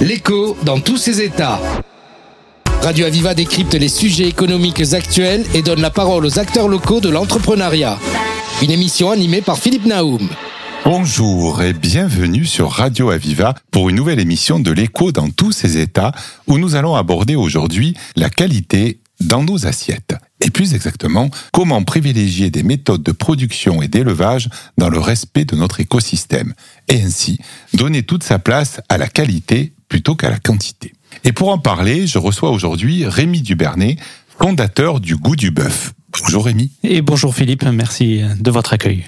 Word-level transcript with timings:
L'écho 0.00 0.56
dans 0.62 0.78
tous 0.78 0.96
ses 0.96 1.20
états. 1.20 1.60
Radio 2.82 3.06
Aviva 3.06 3.34
décrypte 3.34 3.74
les 3.74 3.88
sujets 3.88 4.28
économiques 4.28 4.92
actuels 4.92 5.44
et 5.54 5.62
donne 5.62 5.80
la 5.80 5.90
parole 5.90 6.24
aux 6.24 6.38
acteurs 6.38 6.68
locaux 6.68 7.00
de 7.00 7.08
l'entrepreneuriat. 7.08 7.98
Une 8.62 8.70
émission 8.70 9.10
animée 9.10 9.42
par 9.42 9.58
Philippe 9.58 9.86
Naoum. 9.86 10.28
Bonjour 10.84 11.62
et 11.62 11.72
bienvenue 11.72 12.44
sur 12.44 12.70
Radio 12.70 13.10
Aviva 13.10 13.56
pour 13.72 13.88
une 13.88 13.96
nouvelle 13.96 14.20
émission 14.20 14.60
de 14.60 14.70
l'écho 14.70 15.10
dans 15.10 15.30
tous 15.30 15.50
ses 15.50 15.78
états 15.78 16.12
où 16.46 16.58
nous 16.58 16.76
allons 16.76 16.94
aborder 16.94 17.34
aujourd'hui 17.34 17.94
la 18.14 18.30
qualité 18.30 19.00
dans 19.18 19.42
nos 19.42 19.66
assiettes. 19.66 20.14
Et 20.40 20.50
plus 20.50 20.74
exactement, 20.74 21.28
comment 21.52 21.82
privilégier 21.82 22.50
des 22.50 22.62
méthodes 22.62 23.02
de 23.02 23.10
production 23.10 23.82
et 23.82 23.88
d'élevage 23.88 24.48
dans 24.78 24.90
le 24.90 25.00
respect 25.00 25.44
de 25.44 25.56
notre 25.56 25.80
écosystème 25.80 26.54
et 26.86 27.02
ainsi 27.02 27.40
donner 27.74 28.04
toute 28.04 28.22
sa 28.22 28.38
place 28.38 28.80
à 28.88 28.96
la 28.96 29.08
qualité 29.08 29.72
plutôt 29.88 30.14
qu'à 30.14 30.30
la 30.30 30.38
quantité. 30.38 30.94
Et 31.24 31.32
pour 31.32 31.48
en 31.48 31.58
parler, 31.58 32.06
je 32.06 32.18
reçois 32.18 32.50
aujourd'hui 32.50 33.06
Rémi 33.06 33.42
Dubernay, 33.42 33.96
fondateur 34.38 35.00
du 35.00 35.16
Goût 35.16 35.36
du 35.36 35.50
Bœuf. 35.50 35.92
Bonjour 36.20 36.46
Rémi. 36.46 36.70
Et 36.82 37.02
bonjour 37.02 37.34
Philippe, 37.34 37.64
merci 37.64 38.22
de 38.38 38.50
votre 38.50 38.72
accueil. 38.72 39.04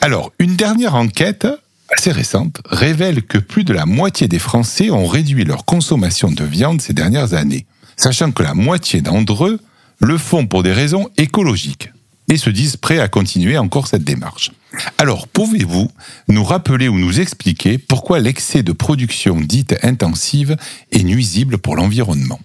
Alors, 0.00 0.32
une 0.38 0.56
dernière 0.56 0.94
enquête 0.94 1.46
assez 1.90 2.12
récente 2.12 2.60
révèle 2.66 3.22
que 3.22 3.38
plus 3.38 3.64
de 3.64 3.72
la 3.72 3.86
moitié 3.86 4.28
des 4.28 4.38
Français 4.38 4.90
ont 4.90 5.06
réduit 5.06 5.44
leur 5.44 5.64
consommation 5.64 6.30
de 6.30 6.44
viande 6.44 6.80
ces 6.80 6.92
dernières 6.92 7.34
années, 7.34 7.66
sachant 7.96 8.30
que 8.30 8.42
la 8.42 8.54
moitié 8.54 9.00
d'entre 9.00 9.46
eux 9.46 9.60
le 10.00 10.18
font 10.18 10.46
pour 10.46 10.62
des 10.62 10.72
raisons 10.72 11.08
écologiques 11.16 11.90
et 12.28 12.36
se 12.36 12.50
disent 12.50 12.76
prêts 12.76 13.00
à 13.00 13.08
continuer 13.08 13.58
encore 13.58 13.86
cette 13.86 14.04
démarche. 14.04 14.52
Alors, 14.98 15.28
pouvez-vous 15.28 15.90
nous 16.28 16.44
rappeler 16.44 16.88
ou 16.88 16.98
nous 16.98 17.20
expliquer 17.20 17.78
pourquoi 17.78 18.20
l'excès 18.20 18.62
de 18.62 18.72
production 18.72 19.40
dite 19.40 19.76
intensive 19.82 20.56
est 20.92 21.04
nuisible 21.04 21.58
pour 21.58 21.76
l'environnement? 21.76 22.40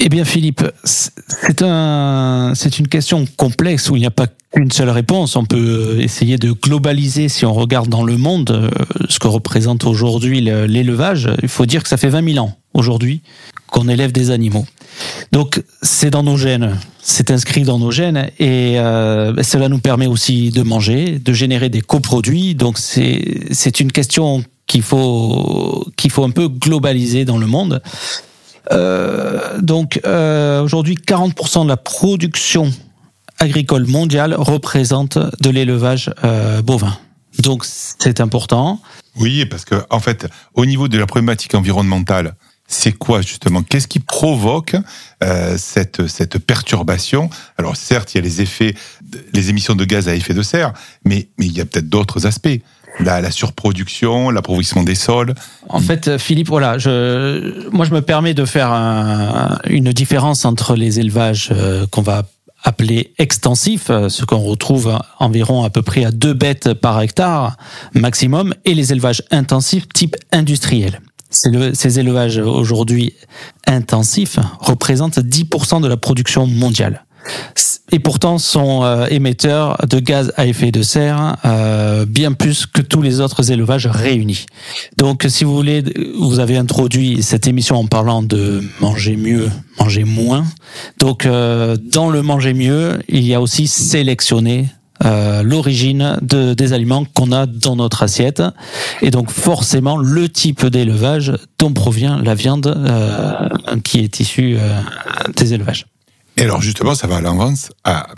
Eh 0.00 0.08
bien, 0.08 0.24
Philippe, 0.24 0.64
c'est 0.82 1.62
un, 1.62 2.52
c'est 2.54 2.78
une 2.78 2.88
question 2.88 3.24
complexe 3.36 3.88
où 3.90 3.96
il 3.96 4.00
n'y 4.00 4.06
a 4.06 4.10
pas 4.10 4.26
qu'une 4.52 4.72
seule 4.72 4.90
réponse. 4.90 5.36
On 5.36 5.44
peut 5.44 5.98
essayer 6.00 6.36
de 6.36 6.50
globaliser 6.50 7.28
si 7.28 7.46
on 7.46 7.52
regarde 7.52 7.88
dans 7.88 8.02
le 8.02 8.16
monde 8.16 8.50
euh, 8.50 8.70
ce 9.08 9.20
que 9.20 9.28
représente 9.28 9.84
aujourd'hui 9.84 10.40
l'élevage. 10.40 11.30
Il 11.42 11.48
faut 11.48 11.64
dire 11.64 11.82
que 11.82 11.88
ça 11.88 11.96
fait 11.96 12.08
20 12.08 12.32
000 12.32 12.44
ans 12.44 12.58
aujourd'hui 12.74 13.22
qu'on 13.74 13.88
élève 13.88 14.12
des 14.12 14.30
animaux. 14.30 14.66
Donc, 15.32 15.60
c'est 15.82 16.10
dans 16.10 16.22
nos 16.22 16.36
gènes, 16.36 16.78
c'est 17.02 17.32
inscrit 17.32 17.64
dans 17.64 17.80
nos 17.80 17.90
gènes 17.90 18.30
et 18.38 18.78
euh, 18.78 19.42
cela 19.42 19.68
nous 19.68 19.80
permet 19.80 20.06
aussi 20.06 20.50
de 20.50 20.62
manger, 20.62 21.18
de 21.18 21.32
générer 21.32 21.70
des 21.70 21.80
coproduits. 21.80 22.54
Donc, 22.54 22.78
c'est, 22.78 23.80
une 23.80 23.90
question 23.90 24.44
qu'il 24.68 24.82
faut, 24.82 25.84
qu'il 25.96 26.12
faut 26.12 26.22
un 26.22 26.30
peu 26.30 26.46
globaliser 26.46 27.24
dans 27.24 27.36
le 27.36 27.48
monde. 27.48 27.82
Euh, 28.70 29.60
donc 29.60 30.00
euh, 30.06 30.62
aujourd'hui, 30.62 30.94
40% 30.94 31.64
de 31.64 31.68
la 31.68 31.76
production 31.76 32.72
agricole 33.40 33.88
mondiale 33.88 34.36
représente 34.38 35.18
de 35.18 35.50
l'élevage 35.50 36.12
bovin. 36.62 36.96
Donc 37.40 37.64
c'est 37.64 38.20
important. 38.20 38.80
Oui, 39.16 39.44
parce 39.46 39.64
que 39.64 39.74
en 39.90 39.98
fait, 39.98 40.28
au 40.54 40.64
niveau 40.64 40.86
de 40.86 40.96
la 40.96 41.06
problématique 41.06 41.56
environnementale, 41.56 42.36
c'est 42.66 42.92
quoi 42.92 43.20
justement? 43.20 43.62
Qu'est-ce 43.62 43.88
qui 43.88 44.00
provoque 44.00 44.76
euh, 45.22 45.56
cette, 45.58 46.06
cette 46.06 46.38
perturbation? 46.38 47.30
Alors 47.58 47.76
certes, 47.76 48.14
il 48.14 48.18
y 48.18 48.20
a 48.20 48.22
les 48.22 48.40
effets, 48.40 48.74
les 49.32 49.50
émissions 49.50 49.74
de 49.74 49.84
gaz 49.84 50.08
à 50.08 50.14
effet 50.14 50.34
de 50.34 50.42
serre, 50.42 50.72
mais, 51.04 51.28
mais 51.38 51.46
il 51.46 51.52
y 51.52 51.60
a 51.60 51.66
peut-être 51.66 51.88
d'autres 51.88 52.26
aspects 52.26 52.60
la, 53.00 53.30
surproduction, 53.30 54.30
l'appauvrissement 54.30 54.82
des 54.82 54.94
sols. 54.94 55.34
En 55.68 55.80
fait, 55.80 56.18
Philippe, 56.18 56.48
voilà, 56.48 56.78
je, 56.78 57.68
moi 57.70 57.84
je 57.84 57.92
me 57.92 58.02
permets 58.02 58.34
de 58.34 58.44
faire 58.44 58.70
une 59.64 59.92
différence 59.92 60.44
entre 60.44 60.76
les 60.76 61.00
élevages 61.00 61.48
euh, 61.52 61.86
qu'on 61.90 62.02
va 62.02 62.24
appeler 62.62 63.12
extensifs, 63.18 63.90
euh, 63.90 64.08
ce 64.08 64.24
qu'on 64.24 64.38
retrouve 64.38 64.98
environ 65.18 65.64
à 65.64 65.70
peu 65.70 65.82
près 65.82 66.04
à 66.04 66.10
deux 66.10 66.32
bêtes 66.32 66.72
par 66.72 67.00
hectare 67.00 67.56
maximum, 67.92 68.54
et 68.64 68.74
les 68.74 68.92
élevages 68.92 69.22
intensifs 69.30 69.86
type 69.88 70.16
industriel. 70.32 71.00
Ces 71.34 71.98
élevages 71.98 72.38
aujourd'hui 72.38 73.14
intensifs 73.66 74.38
représentent 74.60 75.18
10% 75.18 75.80
de 75.80 75.88
la 75.88 75.96
production 75.96 76.46
mondiale 76.46 77.04
et 77.92 77.98
pourtant 77.98 78.38
sont 78.38 78.82
euh, 78.82 79.06
émetteurs 79.06 79.76
de 79.88 80.00
gaz 80.00 80.32
à 80.36 80.46
effet 80.46 80.72
de 80.72 80.82
serre 80.82 81.36
euh, 81.44 82.06
bien 82.06 82.32
plus 82.32 82.66
que 82.66 82.80
tous 82.82 83.02
les 83.02 83.20
autres 83.20 83.52
élevages 83.52 83.86
réunis. 83.86 84.46
Donc, 84.96 85.24
si 85.28 85.44
vous 85.44 85.54
voulez, 85.54 85.84
vous 86.18 86.40
avez 86.40 86.56
introduit 86.56 87.22
cette 87.22 87.46
émission 87.46 87.76
en 87.76 87.86
parlant 87.86 88.22
de 88.22 88.62
manger 88.80 89.16
mieux, 89.16 89.48
manger 89.78 90.04
moins. 90.04 90.44
Donc, 90.98 91.26
euh, 91.26 91.76
dans 91.76 92.10
le 92.10 92.22
manger 92.22 92.54
mieux, 92.54 92.98
il 93.08 93.24
y 93.24 93.34
a 93.34 93.40
aussi 93.40 93.68
sélectionner 93.68 94.66
euh, 95.04 95.42
l'origine 95.42 96.18
de, 96.22 96.54
des 96.54 96.72
aliments 96.72 97.04
qu'on 97.14 97.32
a 97.32 97.46
dans 97.46 97.74
notre 97.74 98.04
assiette 98.04 98.42
et 99.02 99.10
donc 99.10 99.30
forcément 99.30 99.96
le 99.96 100.28
type 100.28 100.66
d'élevage 100.66 101.32
dont 101.58 101.72
provient 101.72 102.22
la 102.22 102.34
viande 102.34 102.66
euh, 102.66 103.48
qui 103.82 104.00
est 104.00 104.20
issue 104.20 104.56
euh, 104.58 104.80
des 105.36 105.52
élevages. 105.52 105.86
Et 106.36 106.42
alors 106.42 106.60
justement, 106.60 106.94
ça 106.94 107.06
va 107.06 107.16
à 107.16 107.20
l'inverse, 107.20 107.70
à, 107.84 108.08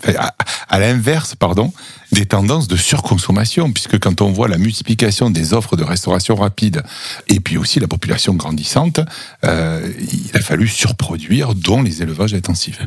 à, 0.69 0.79
l'inverse, 0.79 1.35
pardon, 1.35 1.73
des 2.13 2.25
tendances 2.25 2.67
de 2.67 2.77
surconsommation, 2.77 3.73
puisque 3.73 3.99
quand 3.99 4.23
on 4.23 4.31
voit 4.31 4.49
la 4.49 4.57
multiplication 4.57 5.29
des 5.29 5.53
offres 5.53 5.77
de 5.77 5.85
restauration 5.85 6.35
rapide 6.35 6.83
et 7.29 7.41
puis 7.41 7.59
aussi 7.59 7.79
la 7.79 7.89
population 7.89 8.33
grandissante, 8.35 9.01
euh, 9.45 9.93
il 10.01 10.35
a 10.35 10.41
fallu 10.41 10.67
surproduire, 10.67 11.55
dont 11.55 11.83
les 11.83 12.03
élevages 12.03 12.33
intensifs. 12.33 12.79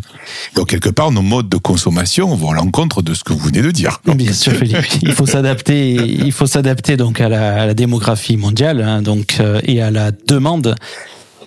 Donc 0.55 0.69
quelque 0.69 0.89
part, 0.89 1.11
nos 1.11 1.21
modes 1.21 1.49
de 1.49 1.57
consommation 1.57 2.35
vont 2.35 2.51
à 2.51 2.55
l'encontre 2.55 3.03
de 3.03 3.13
ce 3.13 3.23
que 3.23 3.33
vous 3.33 3.39
venez 3.39 3.61
de 3.61 3.71
dire. 3.71 4.01
Bien 4.05 4.33
sûr, 4.33 4.53
Philippe. 4.53 4.77
Il 5.03 5.11
faut 5.11 5.27
s'adapter. 5.27 5.93
Il 5.93 6.31
faut 6.31 6.47
s'adapter 6.47 6.97
donc 6.97 7.21
à 7.21 7.29
la, 7.29 7.61
à 7.61 7.65
la 7.67 7.73
démographie 7.75 8.37
mondiale, 8.37 8.81
hein, 8.81 9.03
donc 9.03 9.37
euh, 9.39 9.61
et 9.63 9.81
à 9.81 9.91
la 9.91 10.11
demande 10.11 10.75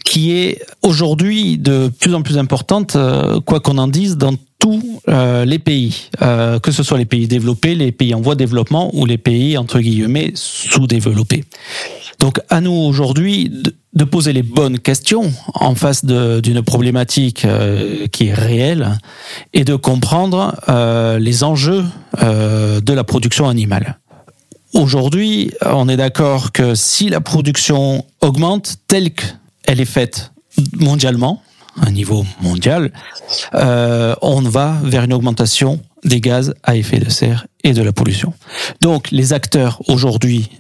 qui 0.04 0.32
est 0.32 0.62
aujourd'hui 0.82 1.58
de 1.58 1.90
plus 2.00 2.14
en 2.14 2.22
plus 2.22 2.38
importante, 2.38 2.96
euh, 2.96 3.40
quoi 3.40 3.60
qu'on 3.60 3.78
en 3.78 3.88
dise, 3.88 4.16
dans 4.16 4.34
tous 4.58 5.00
euh, 5.08 5.44
les 5.44 5.58
pays, 5.58 6.08
euh, 6.22 6.58
que 6.58 6.70
ce 6.70 6.82
soit 6.82 6.98
les 6.98 7.04
pays 7.04 7.26
développés, 7.26 7.74
les 7.74 7.92
pays 7.92 8.14
en 8.14 8.20
voie 8.20 8.34
de 8.34 8.40
développement 8.40 8.90
ou 8.94 9.06
les 9.06 9.18
pays 9.18 9.58
entre 9.58 9.80
guillemets 9.80 10.32
sous-développés. 10.34 11.44
Donc 12.20 12.40
à 12.48 12.60
nous 12.60 12.72
aujourd'hui 12.72 13.50
de, 13.94 14.04
poser 14.04 14.32
les 14.32 14.42
bonnes 14.42 14.78
questions 14.78 15.32
en 15.54 15.74
face 15.74 16.04
d'une 16.04 16.62
problématique 16.62 17.46
qui 18.12 18.26
est 18.28 18.34
réelle 18.34 18.98
et 19.52 19.64
de 19.64 19.74
comprendre 19.74 20.54
les 21.18 21.44
enjeux 21.44 21.84
de 22.20 22.92
la 22.92 23.04
production 23.04 23.48
animale. 23.48 23.98
Aujourd'hui, 24.74 25.52
on 25.64 25.88
est 25.88 25.96
d'accord 25.96 26.52
que 26.52 26.74
si 26.74 27.08
la 27.08 27.20
production 27.20 28.04
augmente 28.20 28.76
telle 28.88 29.12
que 29.12 29.24
elle 29.72 29.80
est 29.80 29.86
faite 29.86 30.32
mondialement, 30.74 31.42
à 31.80 31.86
un 31.86 31.90
niveau 31.90 32.26
mondial, 32.42 32.92
euh, 33.54 34.14
on 34.20 34.42
va 34.42 34.78
vers 34.84 35.04
une 35.04 35.14
augmentation 35.14 35.80
des 36.04 36.20
gaz 36.20 36.52
à 36.62 36.76
effet 36.76 36.98
de 36.98 37.08
serre 37.08 37.46
et 37.64 37.72
de 37.72 37.80
la 37.80 37.90
pollution. 37.90 38.34
Donc 38.82 39.10
les 39.10 39.32
acteurs 39.32 39.80
aujourd'hui 39.88 40.50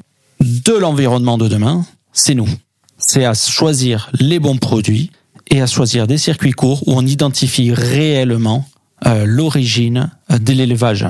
de 0.40 0.72
l'environnement 0.72 1.36
de 1.36 1.46
demain, 1.46 1.84
c'est 2.14 2.34
nous. 2.34 2.48
C'est 2.96 3.26
à 3.26 3.34
choisir 3.34 4.08
les 4.18 4.38
bons 4.38 4.56
produits 4.56 5.10
et 5.50 5.60
à 5.60 5.66
choisir 5.66 6.06
des 6.06 6.16
circuits 6.16 6.52
courts 6.52 6.88
où 6.88 6.94
on 6.94 7.04
identifie 7.04 7.70
réellement 7.70 8.66
euh, 9.04 9.26
l'origine 9.26 10.10
de 10.30 10.52
l'élevage. 10.54 11.06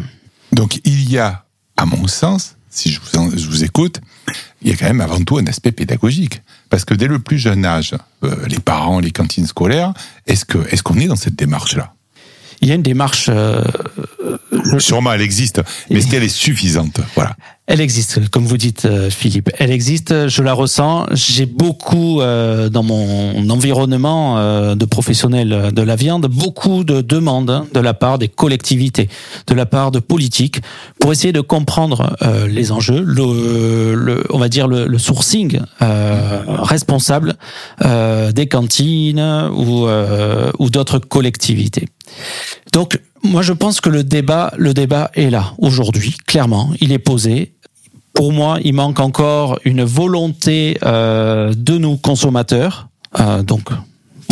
Donc 0.50 0.80
il 0.84 1.08
y 1.08 1.18
a, 1.18 1.44
à 1.76 1.86
mon 1.86 2.08
sens, 2.08 2.56
si 2.68 2.90
je 2.90 2.98
vous, 2.98 3.38
je 3.38 3.46
vous 3.46 3.62
écoute, 3.62 4.00
il 4.60 4.70
y 4.70 4.74
a 4.74 4.76
quand 4.76 4.86
même 4.86 5.00
avant 5.00 5.22
tout 5.22 5.38
un 5.38 5.46
aspect 5.46 5.70
pédagogique. 5.70 6.42
Parce 6.72 6.86
que 6.86 6.94
dès 6.94 7.06
le 7.06 7.18
plus 7.18 7.36
jeune 7.36 7.66
âge, 7.66 7.94
euh, 8.24 8.34
les 8.48 8.58
parents, 8.58 8.98
les 8.98 9.10
cantines 9.10 9.46
scolaires, 9.46 9.92
est-ce 10.26 10.82
qu'on 10.82 10.94
est 10.94 11.06
dans 11.06 11.16
cette 11.16 11.34
démarche-là? 11.34 11.92
Il 12.62 12.68
y 12.68 12.72
a 12.72 12.74
une 12.76 12.82
démarche. 12.82 13.26
Euh, 13.28 13.62
Sûrement, 14.78 15.12
elle 15.12 15.20
existe, 15.20 15.60
mais 15.90 15.98
est-ce 15.98 16.08
qu'elle 16.08 16.22
est 16.22 16.28
suffisante? 16.28 17.00
Voilà. 17.14 17.36
Elle 17.68 17.80
existe, 17.80 18.28
comme 18.28 18.44
vous 18.44 18.56
dites, 18.56 18.86
euh, 18.86 19.08
Philippe. 19.08 19.48
Elle 19.60 19.70
existe, 19.70 20.28
je 20.28 20.42
la 20.42 20.52
ressens. 20.52 21.06
J'ai 21.12 21.46
beaucoup 21.46 22.20
euh, 22.20 22.68
dans 22.68 22.82
mon 22.82 23.48
environnement 23.50 24.36
euh, 24.36 24.74
de 24.74 24.84
professionnels 24.84 25.70
de 25.72 25.82
la 25.82 25.94
viande, 25.94 26.26
beaucoup 26.26 26.82
de 26.82 27.00
demandes 27.00 27.50
hein, 27.50 27.66
de 27.72 27.78
la 27.78 27.94
part 27.94 28.18
des 28.18 28.26
collectivités, 28.26 29.08
de 29.46 29.54
la 29.54 29.64
part 29.64 29.92
de 29.92 30.00
politiques, 30.00 30.60
pour 31.00 31.12
essayer 31.12 31.32
de 31.32 31.40
comprendre 31.40 32.16
les 32.48 32.72
enjeux, 32.72 33.00
le, 33.00 34.24
on 34.30 34.38
va 34.38 34.48
dire 34.48 34.66
le, 34.66 34.86
le 34.86 34.98
sourcing 34.98 35.60
responsable 35.80 37.34
des 37.80 38.48
cantines 38.48 39.50
ou, 39.54 39.86
ou 40.58 40.70
d'autres 40.70 40.98
collectivités. 40.98 41.88
Donc, 42.72 42.98
moi, 43.24 43.42
je 43.42 43.52
pense 43.52 43.80
que 43.80 43.88
le 43.88 44.04
débat, 44.04 44.52
le 44.56 44.74
débat 44.74 45.10
est 45.14 45.30
là 45.30 45.52
aujourd'hui. 45.58 46.16
Clairement, 46.26 46.70
il 46.80 46.92
est 46.92 46.98
posé. 46.98 47.54
Pour 48.14 48.32
moi, 48.32 48.58
il 48.62 48.74
manque 48.74 49.00
encore 49.00 49.58
une 49.64 49.84
volonté 49.84 50.78
euh, 50.82 51.52
de 51.56 51.78
nous 51.78 51.96
consommateurs 51.96 52.88
Euh, 53.20 53.42
donc 53.42 53.68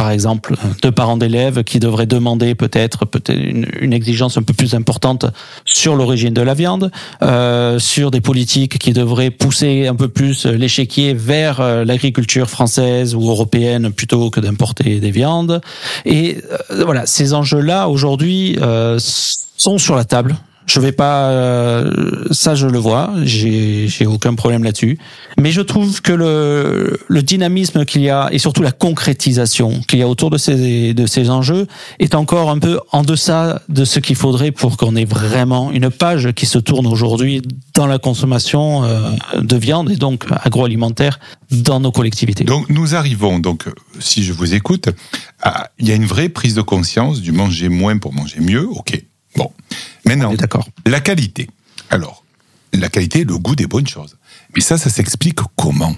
par 0.00 0.12
exemple, 0.12 0.54
deux 0.80 0.92
parents 0.92 1.18
d'élèves 1.18 1.62
qui 1.62 1.78
devraient 1.78 2.06
demander 2.06 2.54
peut-être 2.54 3.04
peut-être 3.04 3.38
une, 3.38 3.92
exigence 3.92 4.38
un 4.38 4.42
peu 4.42 4.54
plus 4.54 4.72
importante 4.72 5.26
sur 5.66 5.94
l'origine 5.94 6.32
de 6.32 6.40
la 6.40 6.54
viande, 6.54 6.90
euh, 7.20 7.78
sur 7.78 8.10
des 8.10 8.22
politiques 8.22 8.78
qui 8.78 8.94
devraient 8.94 9.28
pousser 9.30 9.88
un 9.88 9.94
peu 9.94 10.08
plus 10.08 10.46
l'échiquier 10.46 11.12
vers 11.12 11.60
euh, 11.60 11.84
l'agriculture 11.84 12.48
française 12.48 13.14
ou 13.14 13.28
européenne 13.28 13.92
plutôt 13.92 14.30
que 14.30 14.40
d'importer 14.40 15.00
des 15.00 15.10
viandes. 15.10 15.60
Et 16.06 16.38
euh, 16.70 16.84
voilà, 16.86 17.04
ces 17.04 17.34
enjeux-là 17.34 17.90
aujourd'hui 17.90 18.56
euh, 18.62 18.98
sont 18.98 19.76
sur 19.76 19.96
la 19.96 20.06
table. 20.06 20.34
Je 20.70 20.78
vais 20.78 20.92
pas, 20.92 21.30
euh, 21.30 21.90
ça 22.30 22.54
je 22.54 22.68
le 22.68 22.78
vois, 22.78 23.12
j'ai 23.24 24.06
aucun 24.06 24.36
problème 24.36 24.62
là-dessus. 24.62 24.98
Mais 25.36 25.50
je 25.50 25.62
trouve 25.62 26.00
que 26.00 26.12
le 26.12 27.00
le 27.08 27.22
dynamisme 27.22 27.84
qu'il 27.84 28.02
y 28.02 28.08
a 28.08 28.28
et 28.30 28.38
surtout 28.38 28.62
la 28.62 28.70
concrétisation 28.70 29.80
qu'il 29.88 29.98
y 29.98 30.02
a 30.02 30.08
autour 30.08 30.30
de 30.30 30.38
ces 30.38 30.94
de 30.94 31.06
ces 31.06 31.28
enjeux 31.28 31.66
est 31.98 32.14
encore 32.14 32.50
un 32.50 32.60
peu 32.60 32.78
en 32.92 33.02
deçà 33.02 33.62
de 33.68 33.84
ce 33.84 33.98
qu'il 33.98 34.14
faudrait 34.14 34.52
pour 34.52 34.76
qu'on 34.76 34.94
ait 34.94 35.04
vraiment 35.04 35.72
une 35.72 35.90
page 35.90 36.30
qui 36.36 36.46
se 36.46 36.58
tourne 36.58 36.86
aujourd'hui 36.86 37.42
dans 37.74 37.88
la 37.88 37.98
consommation 37.98 38.84
euh, 38.84 39.10
de 39.40 39.56
viande 39.56 39.90
et 39.90 39.96
donc 39.96 40.26
agroalimentaire 40.44 41.18
dans 41.50 41.80
nos 41.80 41.90
collectivités. 41.90 42.44
Donc 42.44 42.70
nous 42.70 42.94
arrivons 42.94 43.40
donc, 43.40 43.64
si 43.98 44.22
je 44.22 44.32
vous 44.32 44.54
écoute, 44.54 44.88
à, 45.42 45.70
il 45.80 45.88
y 45.88 45.92
a 45.92 45.96
une 45.96 46.06
vraie 46.06 46.28
prise 46.28 46.54
de 46.54 46.62
conscience 46.62 47.20
du 47.20 47.32
manger 47.32 47.68
moins 47.68 47.98
pour 47.98 48.12
manger 48.12 48.40
mieux. 48.40 48.68
Ok, 48.68 49.02
Bon, 49.36 49.52
maintenant, 50.04 50.34
d'accord. 50.34 50.68
La 50.86 51.00
qualité. 51.00 51.48
Alors, 51.90 52.24
la 52.72 52.88
qualité, 52.88 53.24
le 53.24 53.38
goût 53.38 53.56
des 53.56 53.66
bonnes 53.66 53.86
choses. 53.86 54.16
Mais 54.54 54.60
ça, 54.60 54.78
ça 54.78 54.90
s'explique 54.90 55.38
comment? 55.56 55.94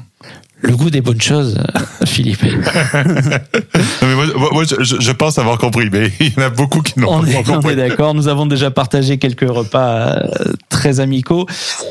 Le 0.63 0.77
goût 0.77 0.91
des 0.91 1.01
bonnes 1.01 1.21
choses, 1.21 1.59
euh, 1.59 1.81
Philippe. 2.07 2.43
mais 2.45 4.15
moi, 4.15 4.63
je, 4.65 5.13
pense 5.13 5.39
avoir 5.39 5.59
compris, 5.59 5.89
mais 5.91 6.11
il 6.21 6.33
y 6.33 6.39
en 6.39 6.43
a 6.43 6.51
beaucoup 6.51 6.81
qui 6.81 6.99
n'ont 6.99 7.21
pas 7.21 7.43
compris. 7.43 7.55
On 7.65 7.71
est 7.71 7.77
d'accord. 7.77 8.15
Nous 8.15 8.29
avons 8.29 8.47
déjà 8.47 8.71
partagé 8.71 9.19
quelques 9.19 9.49
repas 9.49 10.07
euh, 10.07 10.29
très 10.69 11.01
amicaux. 11.01 11.47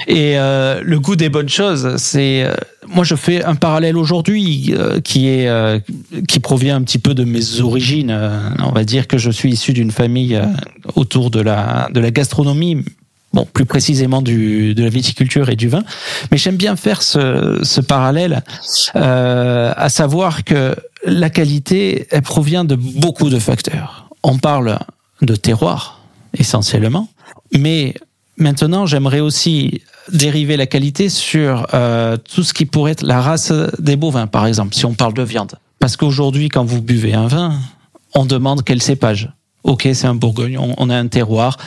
Et 0.08 0.38
euh, 0.38 0.82
le 0.84 1.00
goût 1.00 1.16
des 1.16 1.30
bonnes 1.30 1.50
choses, 1.50 1.96
c'est. 1.98 2.48
moi, 2.88 3.04
je 3.04 3.16
fais 3.16 3.44
un 3.44 3.56
parallèle 3.56 3.98
aujourd'hui 3.98 4.74
qui 5.04 5.28
est 5.28 5.50
qui 6.28 6.40
provient 6.40 6.78
un 6.78 6.82
petit 6.82 7.00
peu 7.00 7.14
de 7.14 7.24
mes 7.24 7.60
origines. 7.60 8.18
on 8.60 8.72
va 8.72 8.84
dire 8.84 9.08
que 9.08 9.18
je 9.18 9.32
suis 9.32 9.52
issu 9.52 9.74
d'une 9.74 9.92
famille 9.92 10.42
autour 10.96 11.30
de 11.30 11.42
la 11.42 11.90
de 11.94 12.00
la 12.00 12.12
gastronomie, 12.12 12.84
bon, 13.34 13.48
plus 13.52 13.66
précisément 13.66 14.22
du, 14.22 14.74
de 14.74 14.84
la 14.84 14.90
viticulture 14.90 15.50
et 15.50 15.56
du 15.56 15.70
vin. 15.70 15.84
Mais 16.32 16.38
j'aime 16.38 16.58
bien 16.58 16.76
faire 16.76 17.02
ce, 17.02 17.60
ce 17.64 17.82
parallèle, 17.82 18.44
euh, 18.96 19.74
à 19.76 19.90
savoir 19.90 20.44
que 20.44 20.76
la 21.06 21.30
qualité, 21.30 22.08
elle 22.12 22.22
provient 22.22 22.64
de 22.64 22.76
beaucoup 22.76 23.30
de 23.30 23.40
facteurs. 23.40 24.10
On 24.24 24.38
parle 24.38 24.80
de 25.22 25.36
terroir, 25.36 26.02
essentiellement, 26.38 27.10
mais 27.58 27.96
maintenant, 28.38 28.86
j'aimerais 28.86 29.20
aussi 29.20 29.82
dériver 30.12 30.58
la 30.58 30.66
qualité 30.68 31.10
sur 31.10 31.68
euh, 31.74 32.18
tout 32.18 32.44
ce 32.44 32.54
qui 32.54 32.66
pourrait 32.66 32.94
être 32.94 33.04
la 33.04 33.22
race 33.22 33.54
des 33.80 33.96
bovins, 33.96 34.28
par 34.28 34.46
exemple, 34.46 34.76
si 34.76 34.86
on 34.86 34.94
parle 34.94 35.14
de 35.14 35.24
viande. 35.24 35.54
Parce 35.80 35.96
qu'aujourd'hui, 35.96 36.50
quand 36.50 36.64
vous 36.64 36.82
buvez 36.82 37.14
un 37.14 37.28
vin, 37.28 37.60
on 38.14 38.26
demande 38.26 38.64
quel 38.64 38.82
cépage. 38.82 39.32
Ok, 39.64 39.88
c'est 39.94 40.08
un 40.08 40.16
Bourgogne, 40.16 40.58
on 40.58 40.90
a 40.90 40.96
un 40.96 41.08
terroir, 41.08 41.58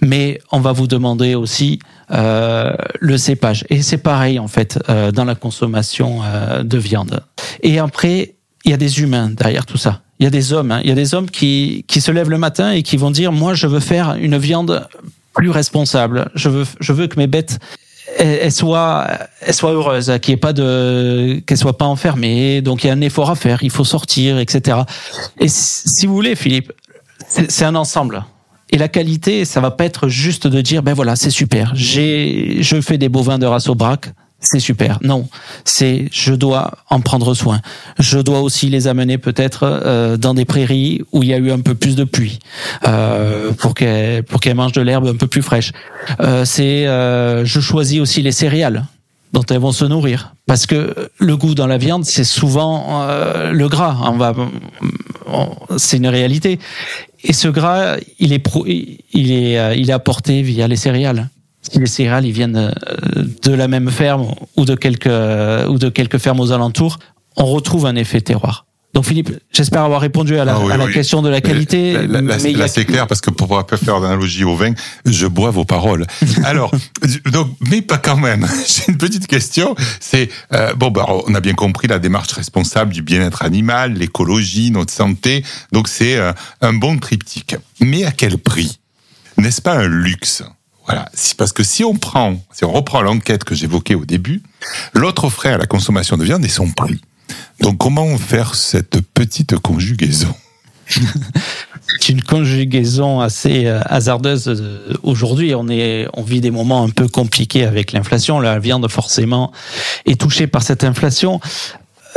mais 0.00 0.40
on 0.52 0.60
va 0.60 0.72
vous 0.72 0.86
demander 0.86 1.34
aussi 1.34 1.78
euh, 2.10 2.72
le 3.00 3.18
cépage. 3.18 3.64
Et 3.70 3.82
c'est 3.82 3.98
pareil 3.98 4.38
en 4.38 4.48
fait 4.48 4.78
euh, 4.88 5.12
dans 5.12 5.24
la 5.24 5.34
consommation 5.34 6.20
euh, 6.22 6.62
de 6.62 6.78
viande. 6.78 7.22
Et 7.62 7.78
après, 7.78 8.34
il 8.64 8.70
y 8.70 8.74
a 8.74 8.76
des 8.76 9.00
humains 9.00 9.30
derrière 9.30 9.66
tout 9.66 9.78
ça. 9.78 10.02
Il 10.18 10.24
y 10.24 10.26
a 10.26 10.30
des 10.30 10.52
hommes, 10.52 10.70
hein. 10.70 10.80
il 10.82 10.88
y 10.88 10.92
a 10.92 10.94
des 10.94 11.14
hommes 11.14 11.28
qui, 11.28 11.84
qui 11.88 12.00
se 12.00 12.10
lèvent 12.10 12.30
le 12.30 12.38
matin 12.38 12.70
et 12.70 12.82
qui 12.82 12.96
vont 12.96 13.10
dire 13.10 13.32
moi 13.32 13.54
je 13.54 13.66
veux 13.66 13.80
faire 13.80 14.14
une 14.14 14.38
viande 14.38 14.86
plus 15.34 15.50
responsable. 15.50 16.30
Je 16.34 16.48
veux 16.48 16.66
je 16.78 16.92
veux 16.92 17.08
que 17.08 17.18
mes 17.18 17.26
bêtes 17.26 17.58
elles 18.18 18.52
soient 18.52 19.08
elles 19.40 19.54
soient 19.54 19.72
heureuses, 19.72 20.12
qu'il 20.22 20.34
n'y 20.34 20.40
pas 20.40 20.52
de 20.52 21.42
qu'elles 21.46 21.58
soient 21.58 21.78
pas 21.78 21.86
enfermées. 21.86 22.62
Donc 22.62 22.84
il 22.84 22.86
y 22.86 22.90
a 22.90 22.92
un 22.92 23.00
effort 23.00 23.30
à 23.30 23.34
faire, 23.34 23.62
il 23.62 23.70
faut 23.70 23.84
sortir, 23.84 24.38
etc. 24.38 24.78
Et 25.40 25.48
si 25.48 26.06
vous 26.06 26.14
voulez, 26.14 26.36
Philippe, 26.36 26.72
c'est 27.26 27.64
un 27.64 27.74
ensemble. 27.74 28.24
Et 28.70 28.78
la 28.78 28.88
qualité, 28.88 29.44
ça 29.44 29.60
va 29.60 29.70
pas 29.70 29.84
être 29.84 30.08
juste 30.08 30.46
de 30.46 30.60
dire, 30.60 30.82
ben 30.82 30.94
voilà, 30.94 31.16
c'est 31.16 31.30
super. 31.30 31.72
J'ai, 31.74 32.58
je 32.60 32.80
fais 32.80 32.98
des 32.98 33.08
bovins 33.08 33.38
de 33.38 33.46
race 33.46 33.68
au 33.68 33.74
braque, 33.74 34.10
c'est 34.44 34.60
super. 34.60 34.98
Non, 35.02 35.28
c'est 35.64 36.08
je 36.12 36.34
dois 36.34 36.72
en 36.90 37.00
prendre 37.00 37.34
soin. 37.34 37.60
Je 37.98 38.18
dois 38.18 38.40
aussi 38.40 38.68
les 38.68 38.86
amener 38.86 39.18
peut-être 39.18 39.62
euh, 39.64 40.16
dans 40.16 40.34
des 40.34 40.44
prairies 40.44 41.02
où 41.12 41.22
il 41.22 41.30
y 41.30 41.34
a 41.34 41.38
eu 41.38 41.50
un 41.50 41.60
peu 41.60 41.74
plus 41.74 41.96
de 41.96 42.04
pluie 42.04 42.38
euh, 42.86 43.52
pour 43.52 43.74
qu'elles 43.74 44.22
pour 44.22 44.40
qu'elles 44.40 44.54
mangent 44.54 44.72
de 44.72 44.82
l'herbe 44.82 45.06
un 45.06 45.16
peu 45.16 45.26
plus 45.26 45.42
fraîche. 45.42 45.72
Euh, 46.20 46.44
c'est 46.44 46.86
euh, 46.86 47.44
je 47.44 47.60
choisis 47.60 48.00
aussi 48.00 48.22
les 48.22 48.32
céréales 48.32 48.84
dont 49.32 49.44
elles 49.50 49.58
vont 49.58 49.72
se 49.72 49.84
nourrir 49.84 50.34
parce 50.46 50.66
que 50.66 51.10
le 51.18 51.36
goût 51.36 51.54
dans 51.54 51.66
la 51.66 51.78
viande 51.78 52.04
c'est 52.04 52.24
souvent 52.24 53.02
euh, 53.08 53.50
le 53.50 53.68
gras. 53.68 53.96
On 54.04 54.18
va 54.18 54.34
c'est 55.76 55.96
une 55.96 56.06
réalité 56.06 56.58
et 57.24 57.32
ce 57.32 57.48
gras, 57.48 57.96
il 58.18 58.32
est, 58.32 58.46
il 59.12 59.32
est, 59.32 59.58
euh, 59.58 59.74
il 59.74 59.88
est 59.88 59.92
apporté 59.94 60.42
via 60.42 60.68
les 60.68 60.76
céréales. 60.76 61.30
Si 61.62 61.78
les 61.78 61.86
céréales, 61.86 62.26
ils 62.26 62.32
viennent 62.32 62.56
euh, 62.56 63.24
de 63.42 63.52
la 63.52 63.66
même 63.66 63.90
ferme 63.90 64.34
ou 64.58 64.66
de 64.66 64.74
quelques, 64.74 65.06
ou 65.06 65.78
de 65.78 65.88
quelques 65.88 66.18
fermes 66.18 66.40
aux 66.40 66.52
alentours, 66.52 66.98
on 67.36 67.46
retrouve 67.46 67.86
un 67.86 67.96
effet 67.96 68.20
terroir. 68.20 68.66
Donc 68.94 69.06
Philippe, 69.06 69.30
j'espère 69.50 69.82
avoir 69.82 70.00
répondu 70.00 70.38
à 70.38 70.44
la, 70.44 70.54
ah 70.54 70.72
à 70.72 70.76
la 70.76 70.86
question 70.86 71.20
de 71.20 71.28
la 71.28 71.40
qualité. 71.40 72.06
Là, 72.06 72.20
là, 72.20 72.68
c'est 72.68 72.84
clair 72.84 73.08
parce 73.08 73.20
que 73.20 73.30
pour 73.30 73.48
pouvoir 73.48 73.66
faire 73.68 74.00
d'analogie 74.00 74.44
au 74.44 74.54
vin, 74.54 74.72
je 75.04 75.26
bois 75.26 75.50
vos 75.50 75.64
paroles. 75.64 76.06
Alors, 76.44 76.70
donc, 77.32 77.48
mais 77.68 77.82
pas 77.82 77.98
quand 77.98 78.16
même. 78.16 78.46
J'ai 78.66 78.92
une 78.92 78.96
petite 78.96 79.26
question. 79.26 79.74
C'est 79.98 80.30
euh, 80.52 80.74
bon, 80.74 80.92
bah, 80.92 81.06
on 81.26 81.34
a 81.34 81.40
bien 81.40 81.54
compris 81.54 81.88
la 81.88 81.98
démarche 81.98 82.32
responsable 82.32 82.92
du 82.92 83.02
bien-être 83.02 83.42
animal, 83.42 83.94
l'écologie, 83.94 84.70
notre 84.70 84.92
santé. 84.92 85.44
Donc 85.72 85.88
c'est 85.88 86.16
euh, 86.16 86.32
un 86.60 86.72
bon 86.72 86.96
triptyque. 86.98 87.56
Mais 87.80 88.04
à 88.04 88.12
quel 88.12 88.38
prix? 88.38 88.78
N'est-ce 89.38 89.60
pas 89.60 89.74
un 89.74 89.88
luxe? 89.88 90.44
Voilà, 90.86 91.10
parce 91.36 91.52
que 91.52 91.64
si 91.64 91.82
on 91.82 91.96
prend, 91.96 92.40
si 92.52 92.64
on 92.64 92.70
reprend 92.70 93.02
l'enquête 93.02 93.42
que 93.42 93.56
j'évoquais 93.56 93.96
au 93.96 94.04
début, 94.04 94.42
l'autre 94.92 95.30
frais 95.30 95.52
à 95.52 95.58
la 95.58 95.66
consommation 95.66 96.16
de 96.16 96.22
viande 96.22 96.44
est 96.44 96.48
son 96.48 96.70
prix. 96.70 97.00
Donc 97.60 97.78
comment 97.78 98.16
faire 98.18 98.54
cette 98.54 99.00
petite 99.00 99.56
conjugaison 99.58 100.34
C'est 101.86 102.10
une 102.10 102.22
conjugaison 102.22 103.20
assez 103.20 103.66
euh, 103.66 103.80
hasardeuse 103.86 104.48
euh, 104.48 104.94
aujourd'hui. 105.02 105.54
On 105.54 105.66
on 106.12 106.22
vit 106.22 106.40
des 106.40 106.50
moments 106.50 106.82
un 106.82 106.90
peu 106.90 107.08
compliqués 107.08 107.64
avec 107.64 107.92
l'inflation. 107.92 108.40
La 108.40 108.58
viande 108.58 108.88
forcément 108.90 109.52
est 110.06 110.20
touchée 110.20 110.46
par 110.46 110.62
cette 110.62 110.84
inflation 110.84 111.40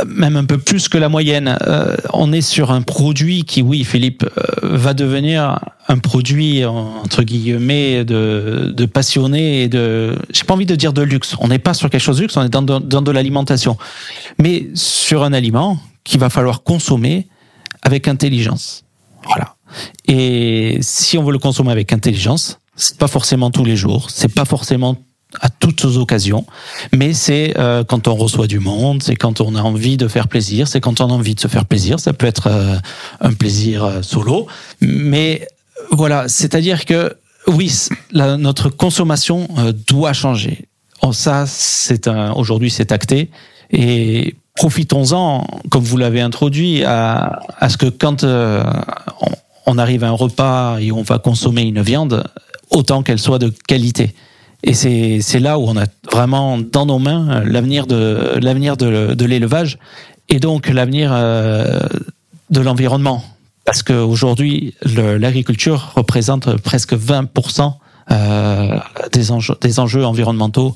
même 0.06 0.36
un 0.36 0.44
peu 0.44 0.58
plus 0.58 0.88
que 0.88 0.98
la 0.98 1.08
moyenne. 1.08 1.56
Euh, 1.66 1.96
on 2.12 2.32
est 2.32 2.40
sur 2.40 2.70
un 2.70 2.82
produit 2.82 3.44
qui, 3.44 3.62
oui, 3.62 3.84
Philippe, 3.84 4.24
euh, 4.24 4.76
va 4.76 4.94
devenir 4.94 5.58
un 5.88 5.98
produit 5.98 6.64
entre 6.64 7.22
guillemets 7.22 8.04
de, 8.04 8.72
de 8.74 8.86
passionné 8.86 9.62
et 9.62 9.68
de, 9.68 10.16
j'ai 10.32 10.44
pas 10.44 10.54
envie 10.54 10.66
de 10.66 10.76
dire 10.76 10.92
de 10.92 11.02
luxe. 11.02 11.34
On 11.40 11.48
n'est 11.48 11.58
pas 11.58 11.74
sur 11.74 11.90
quelque 11.90 12.00
chose 12.00 12.18
de 12.18 12.22
luxe, 12.22 12.36
on 12.36 12.44
est 12.44 12.48
dans 12.48 12.62
de, 12.62 12.78
dans 12.78 13.02
de 13.02 13.10
l'alimentation, 13.10 13.76
mais 14.38 14.68
sur 14.74 15.22
un 15.22 15.32
aliment 15.32 15.78
qu'il 16.04 16.20
va 16.20 16.30
falloir 16.30 16.62
consommer 16.62 17.28
avec 17.82 18.08
intelligence. 18.08 18.84
Voilà. 19.24 19.56
Et 20.06 20.78
si 20.80 21.18
on 21.18 21.24
veut 21.24 21.32
le 21.32 21.38
consommer 21.38 21.72
avec 21.72 21.92
intelligence, 21.92 22.58
c'est 22.76 22.96
pas 22.96 23.08
forcément 23.08 23.50
tous 23.50 23.64
les 23.64 23.76
jours, 23.76 24.10
c'est 24.10 24.32
pas 24.32 24.44
forcément 24.44 24.96
à 25.40 25.50
toutes 25.50 25.84
occasions, 25.84 26.46
mais 26.92 27.12
c'est 27.12 27.54
euh, 27.58 27.84
quand 27.84 28.08
on 28.08 28.14
reçoit 28.14 28.46
du 28.46 28.60
monde, 28.60 29.02
c'est 29.02 29.14
quand 29.14 29.40
on 29.42 29.54
a 29.54 29.60
envie 29.60 29.98
de 29.98 30.08
faire 30.08 30.26
plaisir, 30.26 30.66
c'est 30.66 30.80
quand 30.80 31.00
on 31.00 31.10
a 31.10 31.12
envie 31.12 31.34
de 31.34 31.40
se 31.40 31.48
faire 31.48 31.66
plaisir, 31.66 32.00
ça 32.00 32.14
peut 32.14 32.26
être 32.26 32.46
euh, 32.46 32.76
un 33.20 33.32
plaisir 33.34 33.84
euh, 33.84 34.02
solo, 34.02 34.46
mais 34.80 35.46
voilà, 35.90 36.28
c'est-à-dire 36.28 36.86
que 36.86 37.14
oui, 37.46 37.72
notre 38.12 38.68
consommation 38.68 39.48
doit 39.86 40.12
changer. 40.12 40.66
Oh, 41.00 41.12
ça, 41.14 41.44
c'est 41.46 42.08
aujourd'hui, 42.34 42.70
c'est 42.70 42.92
acté 42.92 43.30
et 43.70 44.34
profitons-en, 44.54 45.46
comme 45.70 45.82
vous 45.82 45.96
l'avez 45.96 46.20
introduit, 46.20 46.84
à, 46.84 47.40
ce 47.70 47.78
que 47.78 47.86
quand 47.86 48.22
on 49.64 49.78
arrive 49.78 50.04
à 50.04 50.08
un 50.08 50.12
repas 50.12 50.78
et 50.78 50.92
on 50.92 51.00
va 51.00 51.18
consommer 51.18 51.62
une 51.62 51.80
viande, 51.80 52.24
autant 52.70 53.02
qu'elle 53.02 53.18
soit 53.18 53.38
de 53.38 53.50
qualité. 53.66 54.14
Et 54.62 54.74
c'est 54.74 55.40
là 55.40 55.58
où 55.58 55.62
on 55.68 55.76
a 55.76 55.86
vraiment 56.10 56.58
dans 56.58 56.86
nos 56.86 56.98
mains 56.98 57.28
euh, 57.30 57.44
l'avenir 57.44 57.86
de 57.86 58.38
l'avenir 58.40 58.76
de, 58.76 59.14
de 59.14 59.24
l'élevage 59.24 59.78
et 60.28 60.40
donc 60.40 60.68
l'avenir 60.68 61.10
euh, 61.12 61.78
de 62.50 62.60
l'environnement. 62.60 63.22
Parce 63.64 63.82
qu'aujourd'hui, 63.82 64.74
l'agriculture 64.82 65.92
représente 65.94 66.56
presque 66.56 66.94
20% 66.94 67.74
euh, 68.10 68.78
des, 69.12 69.30
enjeux, 69.30 69.54
des 69.60 69.78
enjeux 69.78 70.06
environnementaux 70.06 70.74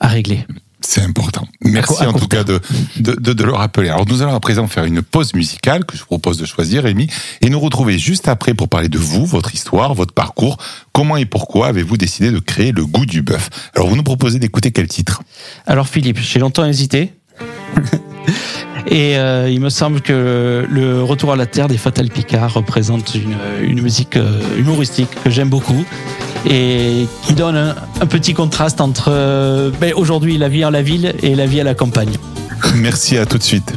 à 0.00 0.08
régler. 0.08 0.44
C'est 0.86 1.00
important. 1.00 1.48
Merci 1.62 2.04
en 2.04 2.12
tout 2.12 2.28
cas 2.28 2.44
de, 2.44 2.60
de, 2.98 3.32
de, 3.32 3.42
le 3.42 3.52
rappeler. 3.52 3.88
Alors 3.88 4.06
nous 4.06 4.20
allons 4.20 4.34
à 4.34 4.40
présent 4.40 4.66
faire 4.66 4.84
une 4.84 5.00
pause 5.00 5.32
musicale 5.34 5.84
que 5.86 5.96
je 5.96 6.00
vous 6.02 6.06
propose 6.06 6.36
de 6.36 6.44
choisir, 6.44 6.82
Rémi, 6.82 7.08
et 7.40 7.48
nous 7.48 7.58
retrouver 7.58 7.98
juste 7.98 8.28
après 8.28 8.52
pour 8.52 8.68
parler 8.68 8.90
de 8.90 8.98
vous, 8.98 9.24
votre 9.24 9.54
histoire, 9.54 9.94
votre 9.94 10.12
parcours. 10.12 10.58
Comment 10.92 11.16
et 11.16 11.24
pourquoi 11.24 11.68
avez-vous 11.68 11.96
décidé 11.96 12.30
de 12.30 12.38
créer 12.38 12.72
le 12.72 12.84
goût 12.84 13.06
du 13.06 13.22
bœuf? 13.22 13.48
Alors 13.74 13.88
vous 13.88 13.96
nous 13.96 14.02
proposez 14.02 14.38
d'écouter 14.38 14.72
quel 14.72 14.86
titre? 14.86 15.22
Alors 15.66 15.88
Philippe, 15.88 16.18
j'ai 16.20 16.38
longtemps 16.38 16.66
hésité. 16.66 17.14
Et 18.86 19.16
euh, 19.16 19.48
il 19.50 19.60
me 19.60 19.70
semble 19.70 20.02
que 20.02 20.66
le 20.68 21.02
Retour 21.02 21.32
à 21.32 21.36
la 21.36 21.46
Terre 21.46 21.68
des 21.68 21.78
Fatal 21.78 22.10
Picard 22.10 22.52
représente 22.52 23.14
une, 23.14 23.36
une 23.62 23.80
musique 23.80 24.16
euh, 24.16 24.58
humoristique 24.58 25.08
que 25.24 25.30
j'aime 25.30 25.48
beaucoup 25.48 25.86
et 26.46 27.06
qui 27.22 27.32
donne 27.34 27.74
un, 28.00 28.06
petit 28.06 28.34
contraste 28.34 28.80
entre 28.80 29.08
euh, 29.08 29.70
ben, 29.80 29.92
aujourd'hui 29.94 30.38
la 30.38 30.48
vie 30.48 30.64
en 30.64 30.70
la 30.70 30.82
ville 30.82 31.14
et 31.22 31.34
la 31.34 31.46
vie 31.46 31.60
à 31.60 31.64
la 31.64 31.74
campagne. 31.74 32.12
Merci, 32.76 33.16
à 33.16 33.26
tout 33.26 33.38
de 33.38 33.42
suite 33.42 33.74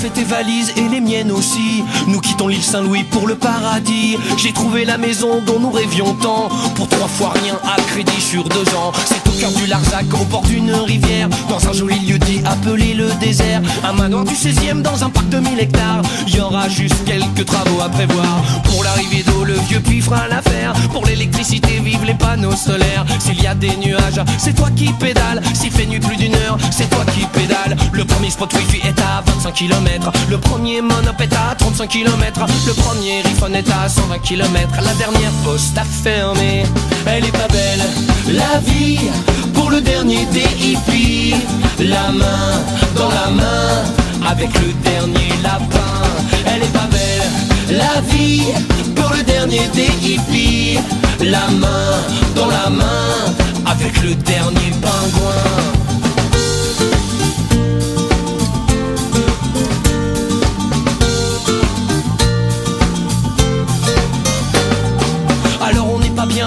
fais 0.00 0.08
tes 0.08 0.24
valises 0.24 0.72
et 0.76 0.88
les 0.88 1.00
miennes 1.00 1.30
aussi. 1.30 1.84
Nous 2.06 2.20
quittons 2.20 2.48
l'île 2.48 2.62
Saint-Louis 2.62 3.04
pour 3.04 3.26
le 3.26 3.34
paradis. 3.34 4.16
J'ai 4.38 4.52
trouvé 4.52 4.86
la 4.86 4.96
maison 4.96 5.42
dont 5.46 5.60
nous 5.60 5.70
rêvions 5.70 6.14
tant. 6.14 6.48
Pour 6.74 6.88
trois 6.88 7.08
fois 7.08 7.34
rien 7.42 7.58
à 7.64 7.78
crédit 7.82 8.20
sur 8.20 8.44
deux 8.44 8.68
ans. 8.74 8.92
C'est 9.04 9.28
au 9.28 9.32
cœur 9.32 9.52
du 9.52 9.66
Larzac, 9.66 10.06
au 10.14 10.24
bord 10.24 10.42
d'une 10.42 10.72
rivière. 10.72 11.28
Dans 11.50 11.68
un 11.68 11.74
joli 11.74 11.98
lieu 12.00 12.18
dit 12.18 12.40
appelé 12.46 12.94
le 12.94 13.08
désert. 13.20 13.60
Un 13.84 13.92
manoir 13.92 14.24
du 14.24 14.34
16e 14.34 14.80
dans 14.80 15.04
un 15.04 15.10
parc 15.10 15.28
de 15.28 15.38
1000 15.38 15.60
hectares. 15.60 16.02
Y 16.28 16.40
aura 16.40 16.68
juste 16.70 17.04
quelques 17.04 17.44
travaux 17.44 17.82
à 17.82 17.90
prévoir. 17.90 18.42
Pour 18.64 18.82
l'arrivée 18.82 19.22
d'eau, 19.22 19.44
le 19.44 19.54
vieux 19.68 19.80
puits 19.80 20.00
fera 20.00 20.28
l'affaire. 20.28 20.72
Pour 20.92 21.04
l'électricité, 21.04 21.78
vive 21.84 22.04
les 22.06 22.14
panneaux 22.14 22.56
solaires. 22.56 23.04
S'il 23.18 23.42
y 23.42 23.46
a 23.46 23.54
des 23.54 23.76
nuages, 23.76 24.22
c'est 24.38 24.54
toi 24.54 24.70
qui 24.74 24.90
pédales. 24.94 25.42
S'il 25.52 25.70
fait 25.70 25.84
nuit 25.84 26.00
plus 26.00 26.16
d'une 26.16 26.34
heure, 26.36 26.56
c'est 26.70 26.88
toi 26.88 27.04
qui 27.14 27.26
pédales. 27.38 27.76
Le 27.92 28.04
premier 28.06 28.30
spot 28.30 28.50
wifi 28.54 28.78
est 28.86 28.98
à 29.00 29.22
25 29.26 29.52
km. 29.52 29.89
Le 30.28 30.38
premier 30.38 30.80
monop 30.80 31.20
est 31.20 31.32
à 31.32 31.54
35 31.56 31.88
km 31.88 32.46
Le 32.66 32.72
premier 32.74 33.18
iPhone 33.24 33.54
est 33.56 33.68
à 33.70 33.88
120 33.88 34.18
km 34.18 34.68
La 34.84 34.94
dernière 34.94 35.32
poste 35.44 35.76
a 35.76 35.82
fermé. 35.82 36.62
Elle 37.06 37.24
est 37.24 37.32
pas 37.32 37.48
belle. 37.48 37.82
La 38.28 38.60
vie 38.60 38.98
pour 39.52 39.70
le 39.70 39.80
dernier 39.80 40.26
des 40.26 40.46
hippies 40.64 41.34
La 41.80 42.12
main 42.12 42.62
dans 42.94 43.08
la 43.08 43.30
main 43.30 44.30
Avec 44.30 44.50
le 44.54 44.72
dernier 44.84 45.32
lapin. 45.42 46.02
Elle 46.46 46.62
est 46.62 46.72
pas 46.72 46.88
belle. 46.90 47.76
La 47.76 48.00
vie 48.02 48.44
pour 48.94 49.10
le 49.10 49.24
dernier 49.24 49.66
des 49.74 49.90
hippies 50.06 50.78
La 51.20 51.48
main 51.50 51.98
dans 52.36 52.46
la 52.46 52.70
main 52.70 53.34
Avec 53.66 54.00
le 54.02 54.14
dernier 54.14 54.70
pingouin 54.80 55.89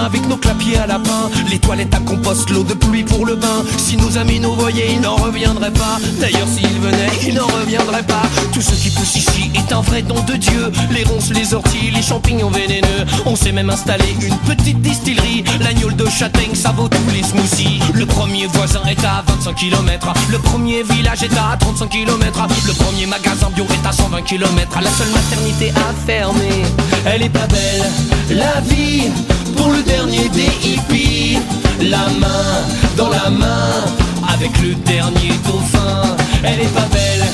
avec 0.04 0.28
nos 0.28 0.36
clapiers 0.36 0.76
à 0.78 0.86
lapin 0.86 1.30
Les 1.50 1.58
toilettes 1.58 1.94
à 1.94 1.98
compost, 1.98 2.50
l'eau 2.50 2.62
de 2.62 2.74
pluie 2.74 3.04
pour 3.04 3.26
le 3.26 3.36
bain. 3.36 3.64
Si 3.78 3.96
nos 3.96 4.16
amis 4.18 4.38
nous 4.38 4.54
voyaient, 4.54 4.92
ils 4.92 5.00
n'en 5.00 5.16
reviendraient 5.16 5.72
pas. 5.72 5.98
D'ailleurs 6.20 6.46
s'ils 6.48 6.80
venaient, 6.80 7.10
ils 7.26 7.34
n'en 7.34 7.46
reviendraient 7.46 8.02
pas. 8.02 8.22
Tout 8.52 8.60
ce 8.60 8.74
qui 8.74 8.90
pousse 8.90 9.16
ici 9.16 9.50
est 9.54 9.72
un 9.72 9.80
vrai 9.80 10.02
don 10.02 10.20
de 10.26 10.34
Dieu. 10.34 10.70
Les 10.90 11.04
ronces, 11.04 11.30
les 11.30 11.54
orties, 11.54 11.90
les 11.94 12.02
champignons 12.02 12.50
vénéneux. 12.50 13.04
On 13.26 13.36
s'est 13.36 13.52
même 13.52 13.70
installé 13.70 14.04
une 14.20 14.36
petite 14.38 14.80
distillerie. 14.80 15.44
L'agneau 15.60 15.90
de 15.90 16.06
châtaigne, 16.08 16.54
ça 16.54 16.70
vaut 16.72 16.88
tous 16.88 17.10
les 17.12 17.22
smoothies. 17.22 17.80
Le 17.94 18.06
premier 18.06 18.46
voisin 18.46 18.82
est 18.88 19.04
à 19.04 19.24
25 19.26 19.54
km 19.54 20.12
Le 20.30 20.38
premier 20.38 20.82
village 20.82 21.22
est 21.22 21.36
à 21.36 21.56
35 21.58 21.88
km 21.88 22.46
Le 22.66 22.72
premier 22.72 23.06
magasin 23.06 23.50
bio 23.54 23.64
est 23.64 23.86
à 23.86 23.92
120 23.92 24.22
km 24.22 24.78
La 24.82 24.90
seule 24.90 25.10
maternité 25.10 25.72
a 25.76 26.06
fermé 26.06 26.62
Elle 27.06 27.22
est 27.22 27.28
pas 27.28 27.46
belle, 27.46 27.84
la 28.30 28.60
vie 28.60 29.10
pour 29.56 29.70
le 29.70 29.82
dernier 29.82 30.28
des 30.28 30.50
hippies. 30.62 31.38
La 31.80 32.08
main 32.20 32.62
dans 32.96 33.08
la 33.08 33.30
main 33.30 33.84
avec 34.32 34.52
le 34.62 34.74
dernier 34.74 35.32
dauphin. 35.46 36.16
Elle 36.42 36.60
est 36.60 36.74
pas 36.74 36.88
belle, 36.92 37.24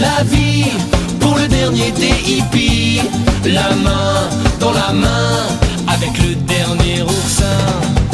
la 0.00 0.22
vie 0.24 0.70
pour 1.20 1.36
le 1.36 1.46
dernier 1.48 1.90
des 1.92 2.14
hippies. 2.30 3.00
La 3.44 3.70
main 3.76 4.28
dans 4.60 4.72
la 4.72 4.92
main 4.92 5.46
avec 5.88 6.12
le 6.18 6.34
dernier 6.34 7.02
oursin. 7.02 8.05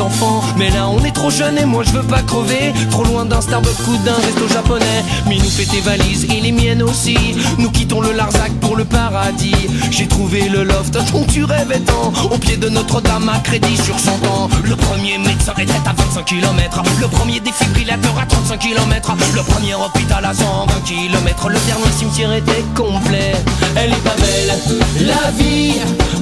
Enfants. 0.00 0.42
Mais 0.56 0.70
là, 0.70 0.88
on 0.88 1.02
est 1.04 1.12
trop 1.12 1.30
jeune 1.30 1.58
et 1.58 1.64
moi 1.64 1.82
je 1.84 1.90
veux 1.90 2.02
pas 2.02 2.22
crever. 2.22 2.72
Trop 2.90 3.04
loin 3.04 3.24
d'un 3.24 3.40
Starbucks 3.40 3.86
ou 3.88 3.96
d'un 4.04 4.14
resto 4.14 4.48
japonais. 4.48 5.04
Mais 5.28 5.36
nous 5.36 5.50
fait 5.50 5.64
tes 5.64 5.80
valises 5.80 6.24
et 6.24 6.40
les 6.40 6.52
miennes 6.52 6.82
aussi. 6.82 7.16
Nous 7.58 7.70
quittons 7.70 8.00
le 8.00 8.12
Larzac 8.12 8.52
pour 8.60 8.76
le 8.76 8.84
paradis. 8.84 9.54
J'ai 9.90 10.06
trouvé 10.06 10.48
le 10.48 10.64
loft 10.64 10.96
dont 11.12 11.24
tu 11.24 11.44
rêvais 11.44 11.80
tant. 11.80 12.12
Au 12.30 12.38
pied 12.38 12.56
de 12.56 12.68
Notre-Dame 12.68 13.28
à 13.28 13.38
crédit 13.40 13.76
sur 13.76 13.98
100 13.98 14.10
ans. 14.26 14.48
Le 14.64 14.76
premier 14.76 15.18
médecin 15.18 15.54
était 15.58 15.72
à 15.86 15.92
25 15.92 16.24
km. 16.24 16.82
Le 17.00 17.08
premier 17.08 17.40
défibrillateur 17.40 18.18
à 18.20 18.26
35 18.26 18.58
km. 18.58 19.14
Le 19.34 19.42
premier 19.42 19.74
hôpital 19.74 20.24
à 20.24 20.34
120 20.34 20.80
km. 20.84 21.48
Le 21.48 21.58
dernier 21.66 21.92
cimetière 21.96 22.32
était 22.32 22.64
complet. 22.74 23.32
Elle 23.76 23.92
est 23.92 24.04
pas 24.04 24.16
belle, 24.16 25.06
la 25.06 25.30
vie 25.32 25.74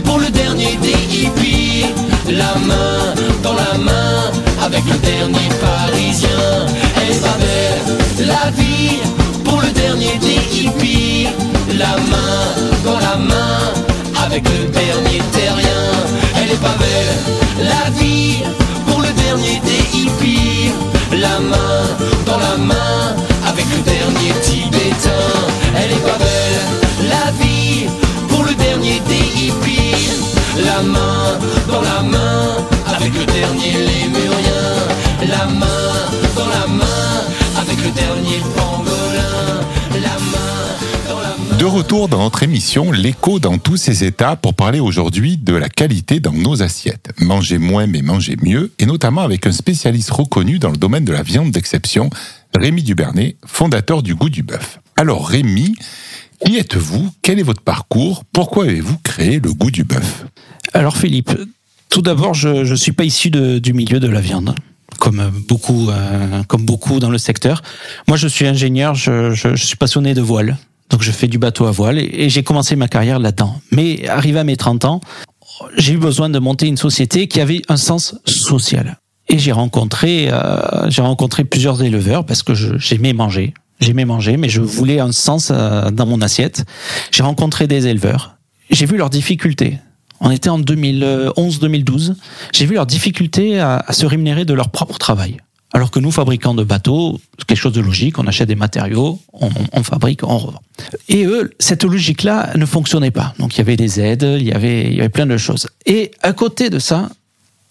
pour 0.05 0.19
le 0.19 0.31
dernier 0.31 0.77
des 0.77 1.17
hippies. 1.17 1.87
La 2.29 2.55
main 2.67 3.15
dans 42.15 42.23
notre 42.23 42.45
émission 42.45 42.93
L'écho 42.93 43.41
dans 43.41 43.59
tous 43.59 43.77
ses 43.77 44.05
états 44.05 44.37
pour 44.37 44.55
parler 44.55 44.79
aujourd'hui 44.79 45.37
de 45.37 45.53
la 45.53 45.69
qualité 45.69 46.21
dans 46.21 46.33
nos 46.33 46.63
assiettes. 46.63 47.11
Manger 47.19 47.59
moins 47.59 47.89
mais 47.89 48.03
manger 48.03 48.37
mieux 48.41 48.71
et 48.79 48.87
notamment 48.87 49.23
avec 49.23 49.49
un 49.49 49.51
spécialiste 49.51 50.13
reconnu 50.13 50.61
dans 50.61 50.71
le 50.71 50.77
domaine 50.77 51.05
de 51.05 51.13
la 51.13 51.25
viande 51.25 51.51
d'exception, 51.51 52.11
Rémi 52.55 52.85
Dubernay, 52.85 53.35
fondateur 53.45 54.05
du 54.05 54.15
goût 54.15 54.29
du 54.29 54.45
bœuf. 54.45 54.79
Alors 54.97 55.27
Rémi, 55.27 55.75
qui 56.47 56.57
êtes-vous? 56.57 57.11
Quel 57.21 57.41
est 57.41 57.43
votre 57.43 57.63
parcours? 57.63 58.23
Pourquoi 58.33 58.67
avez-vous 58.67 58.99
créé 58.99 59.41
le 59.41 59.53
goût 59.53 59.73
du 59.73 59.83
bœuf? 59.83 60.25
Alors 60.73 60.97
Philippe, 60.97 61.33
tout 61.89 62.03
d'abord, 62.03 62.33
je 62.33 62.49
ne 62.71 62.77
suis 62.77 62.93
pas 62.93 63.03
issu 63.03 63.31
du 63.31 63.73
milieu 63.73 63.99
de 63.99 64.09
la 64.09 64.21
viande. 64.21 64.55
Comme 65.01 65.33
beaucoup, 65.49 65.91
euh, 65.91 66.45
comme 66.45 66.65
beaucoup 66.65 67.01
dans 67.01 67.11
le 67.11 67.19
secteur. 67.19 67.61
Moi, 68.07 68.17
je 68.17 68.29
suis 68.29 68.47
ingénieur, 68.47 68.95
je, 68.95 69.57
suis 69.57 69.77
passionné 69.77 70.15
de 70.15 70.21
voile. 70.21 70.57
Donc, 70.91 71.03
je 71.03 71.11
fais 71.11 71.27
du 71.27 71.39
bateau 71.39 71.67
à 71.67 71.71
voile 71.71 71.99
et, 71.99 72.29
j'ai 72.29 72.43
commencé 72.43 72.77
ma 72.77 72.89
carrière 72.89 73.19
là-dedans. 73.19 73.61
Mais 73.71 74.09
arrivé 74.09 74.39
à 74.39 74.45
mes 74.45 74.57
30 74.57 74.85
ans, 74.85 75.01
j'ai 75.77 75.95
eu 75.95 75.99
besoin 75.99 76.29
de 76.29 76.39
monter 76.39 76.67
une 76.67 76.77
société 76.77 77.29
qui 77.29 77.41
avait 77.41 77.63
un 77.69 77.77
sens 77.77 78.17
social. 78.27 78.99
Et 79.29 79.39
j'ai 79.39 79.53
rencontré, 79.53 80.29
euh, 80.31 80.91
j'ai 80.91 81.03
rencontré 81.03 81.45
plusieurs 81.45 81.83
éleveurs 81.83 82.27
parce 82.27 82.43
que 82.43 82.55
j'aimais 82.55 83.13
manger. 83.13 83.55
J'aimais 83.81 84.05
manger, 84.05 84.37
mais 84.37 84.49
je 84.49 84.61
voulais 84.61 85.01
un 85.01 85.13
sens 85.13 85.51
euh, 85.51 85.91
dans 85.91 86.07
mon 86.07 86.21
assiette. 86.21 86.65
J'ai 87.11 87.23
rencontré 87.23 87.67
des 87.67 87.87
éleveurs. 87.87 88.37
J'ai 88.71 88.87
vu 88.87 88.97
leurs 88.97 89.11
difficultés. 89.11 89.79
On 90.21 90.31
était 90.31 90.49
en 90.49 90.61
2011-2012. 90.61 92.15
J'ai 92.53 92.67
vu 92.67 92.75
leurs 92.75 92.87
difficultés 92.87 93.61
à, 93.61 93.85
se 93.91 94.07
rémunérer 94.07 94.45
de 94.45 94.55
leur 94.55 94.71
propre 94.71 94.99
travail. 94.99 95.39
Alors 95.75 95.91
que 95.91 95.99
nous, 95.99 96.13
fabricants 96.13 96.55
de 96.55 96.63
bateaux, 96.63 97.21
quelque 97.49 97.59
chose 97.59 97.73
de 97.73 97.81
logique, 97.81 98.21
on 98.21 98.27
achète 98.29 98.47
des 98.47 98.55
matériaux, 98.55 99.19
on, 99.33 99.83
fabrique, 99.83 100.23
on 100.23 100.39
revend. 100.39 100.63
Et 101.09 101.25
eux, 101.25 101.51
cette 101.59 101.83
logique-là 101.83 102.53
ne 102.57 102.65
fonctionnait 102.65 103.11
pas. 103.11 103.35
Donc 103.41 103.57
il 103.57 103.59
y 103.59 103.61
avait 103.61 103.77
des 103.77 104.01
aides, 104.01 104.23
il 104.23 104.47
y 104.47 104.53
avait, 104.53 104.85
il 104.85 104.95
y 104.95 105.01
avait 105.01 105.09
plein 105.09 105.27
de 105.27 105.37
choses. 105.37 105.67
Et 105.85 106.13
à 106.23 106.33
côté 106.33 106.71
de 106.71 106.79
ça, 106.79 107.11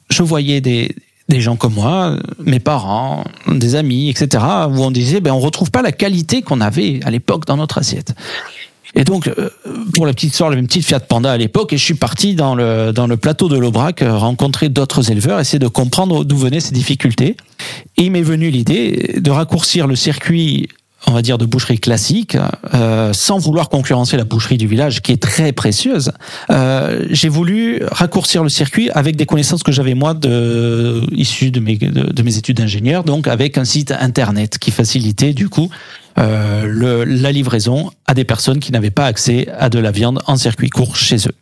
je 0.09 0.21
voyais 0.21 0.59
des, 0.59 0.93
des 1.29 1.39
gens 1.39 1.55
comme 1.55 1.75
moi, 1.75 2.17
mes 2.39 2.59
parents, 2.59 3.23
des 3.47 3.75
amis, 3.75 4.09
etc., 4.09 4.43
où 4.69 4.83
on 4.83 4.91
disait, 4.91 5.21
ben, 5.21 5.31
on 5.31 5.39
retrouve 5.39 5.71
pas 5.71 5.81
la 5.81 5.93
qualité 5.93 6.41
qu'on 6.41 6.59
avait 6.59 6.99
à 7.05 7.09
l'époque 7.09 7.45
dans 7.45 7.55
notre 7.55 7.77
assiette. 7.77 8.13
Et 8.95 9.03
donc, 9.03 9.27
euh, 9.27 9.49
pour 9.93 10.05
la 10.05 10.13
petite 10.13 10.31
histoire, 10.31 10.51
j'avais 10.51 10.61
une 10.61 10.67
petite 10.67 10.85
Fiat 10.85 10.99
Panda 10.99 11.31
à 11.31 11.37
l'époque 11.37 11.73
et 11.73 11.77
je 11.77 11.83
suis 11.83 11.95
parti 11.95 12.35
dans 12.35 12.55
le, 12.55 13.15
plateau 13.15 13.49
de 13.49 13.57
l'Aubrac 13.57 14.01
euh, 14.01 14.15
rencontrer 14.15 14.69
d'autres 14.69 15.11
éleveurs, 15.11 15.39
essayer 15.39 15.59
de 15.59 15.67
comprendre 15.67 16.23
d'où 16.23 16.37
venaient 16.37 16.59
ces 16.59 16.73
difficultés. 16.73 17.35
Et 17.97 18.03
il 18.03 18.11
m'est 18.11 18.21
venu 18.21 18.49
l'idée 18.49 19.15
de 19.19 19.31
raccourcir 19.31 19.87
le 19.87 19.95
circuit 19.95 20.69
on 21.05 21.11
va 21.11 21.21
dire 21.21 21.37
de 21.37 21.45
boucherie 21.45 21.81
classique, 21.81 22.37
euh, 22.73 23.11
sans 23.11 23.37
vouloir 23.37 23.67
concurrencer 23.67 24.15
la 24.15 24.23
boucherie 24.23 24.55
du 24.55 24.67
village 24.67 25.01
qui 25.01 25.11
est 25.11 25.21
très 25.21 25.51
précieuse. 25.51 26.13
J'ai 27.09 27.27
voulu 27.27 27.81
raccourcir 27.91 28.41
le 28.41 28.47
circuit 28.47 28.89
avec 28.91 29.17
des 29.17 29.25
connaissances 29.25 29.63
que 29.63 29.73
j'avais 29.73 29.95
moi 29.95 30.17
issues 31.11 31.51
de 31.51 31.59
mes 31.59 32.37
études 32.37 32.55
d'ingénieur, 32.55 33.03
donc 33.03 33.27
avec 33.27 33.57
un 33.57 33.65
site 33.65 33.91
internet 33.91 34.57
qui 34.59 34.71
facilitait 34.71 35.33
du 35.33 35.49
coup 35.49 35.69
euh, 36.17 36.65
le, 36.65 37.03
la 37.03 37.31
livraison 37.31 37.91
à 38.07 38.13
des 38.13 38.23
personnes 38.23 38.59
qui 38.59 38.71
n'avaient 38.71 38.91
pas 38.91 39.05
accès 39.05 39.47
à 39.57 39.69
de 39.69 39.79
la 39.79 39.91
viande 39.91 40.19
en 40.27 40.37
circuit 40.37 40.69
court 40.69 40.95
chez 40.95 41.17
eux. 41.17 41.35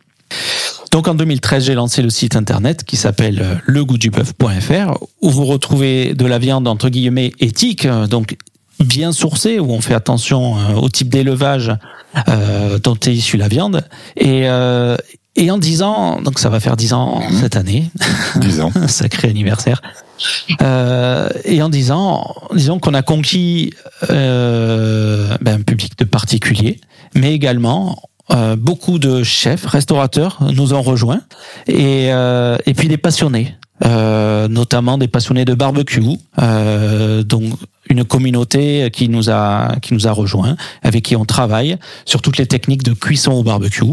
Donc 0.90 1.08
en 1.08 1.14
2013, 1.14 1.64
j'ai 1.64 1.74
lancé 1.74 2.02
le 2.02 2.10
site 2.10 2.36
internet 2.36 2.84
qui 2.84 2.96
s'appelle 2.96 3.40
euh, 3.42 3.54
legoûtduboeuf.fr 3.66 4.98
où 5.20 5.30
vous 5.30 5.44
retrouvez 5.44 6.14
de 6.14 6.26
la 6.26 6.38
viande 6.38 6.68
entre 6.68 6.88
guillemets 6.88 7.32
éthique, 7.40 7.86
euh, 7.86 8.06
donc 8.06 8.36
bien 8.82 9.12
sourcée, 9.12 9.58
où 9.58 9.70
on 9.70 9.80
fait 9.80 9.94
attention 9.94 10.58
euh, 10.58 10.74
au 10.74 10.88
type 10.88 11.08
d'élevage 11.08 11.72
euh, 12.28 12.78
dont 12.78 12.96
est 12.96 13.14
issue 13.14 13.36
la 13.36 13.48
viande. 13.48 13.86
Et, 14.16 14.48
euh, 14.48 14.96
et 15.34 15.50
en 15.50 15.58
10 15.58 15.82
ans, 15.82 16.20
donc 16.20 16.38
ça 16.38 16.50
va 16.50 16.60
faire 16.60 16.76
10 16.76 16.92
ans 16.92 17.22
cette 17.40 17.56
année, 17.56 17.90
10 18.36 18.60
ans. 18.60 18.72
sacré 18.86 19.28
anniversaire. 19.28 19.80
Euh, 20.60 21.28
et 21.44 21.62
en 21.62 21.68
10 21.68 21.90
ans, 21.90 22.34
disons 22.54 22.78
qu'on 22.78 22.94
a 22.94 23.02
conquis 23.02 23.72
euh, 24.10 25.36
ben, 25.40 25.60
un 25.60 25.62
public 25.62 25.98
de 25.98 26.04
particuliers, 26.04 26.80
mais 27.14 27.32
également 27.32 27.98
euh, 28.30 28.56
beaucoup 28.56 28.98
de 28.98 29.22
chefs, 29.22 29.66
restaurateurs 29.66 30.38
nous 30.52 30.74
ont 30.74 30.82
rejoints, 30.82 31.22
et, 31.66 32.12
euh, 32.12 32.56
et 32.66 32.74
puis 32.74 32.88
des 32.88 32.98
passionnés. 32.98 33.54
Euh, 33.84 34.48
notamment 34.48 34.96
des 34.96 35.08
passionnés 35.08 35.44
de 35.44 35.54
barbecue, 35.54 36.02
euh, 36.40 37.24
donc 37.24 37.54
une 37.88 38.04
communauté 38.04 38.90
qui 38.92 39.08
nous 39.08 39.28
a 39.28 39.76
qui 39.80 39.94
nous 39.94 40.06
a 40.06 40.12
rejoint, 40.12 40.56
avec 40.82 41.04
qui 41.04 41.16
on 41.16 41.24
travaille 41.24 41.76
sur 42.04 42.22
toutes 42.22 42.38
les 42.38 42.46
techniques 42.46 42.84
de 42.84 42.92
cuisson 42.92 43.32
au 43.32 43.42
barbecue. 43.42 43.84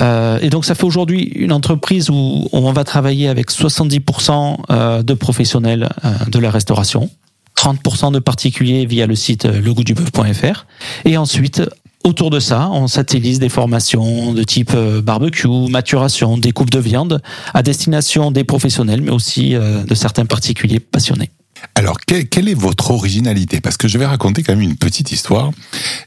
Euh, 0.00 0.38
et 0.42 0.50
donc 0.50 0.64
ça 0.64 0.74
fait 0.74 0.84
aujourd'hui 0.84 1.22
une 1.34 1.52
entreprise 1.52 2.10
où 2.10 2.48
on 2.52 2.72
va 2.72 2.84
travailler 2.84 3.28
avec 3.28 3.50
70% 3.50 4.56
euh, 4.70 5.02
de 5.02 5.14
professionnels 5.14 5.88
euh, 6.04 6.10
de 6.28 6.38
la 6.38 6.50
restauration. 6.50 7.08
30% 7.56 8.12
de 8.12 8.18
particuliers 8.18 8.86
via 8.86 9.06
le 9.06 9.14
site 9.14 9.44
legoutduboeuf.fr 9.44 10.66
et 11.04 11.16
ensuite 11.16 11.62
Autour 12.04 12.30
de 12.30 12.40
ça, 12.40 12.68
on 12.70 12.88
satellise 12.88 13.38
des 13.38 13.48
formations 13.48 14.32
de 14.32 14.42
type 14.42 14.72
euh, 14.74 15.00
barbecue, 15.00 15.48
maturation, 15.70 16.36
découpe 16.36 16.70
de 16.70 16.80
viande 16.80 17.22
à 17.54 17.62
destination 17.62 18.32
des 18.32 18.42
professionnels, 18.42 19.02
mais 19.02 19.12
aussi 19.12 19.54
euh, 19.54 19.84
de 19.84 19.94
certains 19.94 20.26
particuliers 20.26 20.80
passionnés. 20.80 21.30
Alors, 21.76 21.98
quelle, 22.00 22.48
est 22.48 22.54
votre 22.54 22.90
originalité? 22.90 23.60
Parce 23.60 23.76
que 23.76 23.86
je 23.86 23.96
vais 23.96 24.06
raconter 24.06 24.42
quand 24.42 24.52
même 24.52 24.68
une 24.68 24.76
petite 24.76 25.12
histoire. 25.12 25.52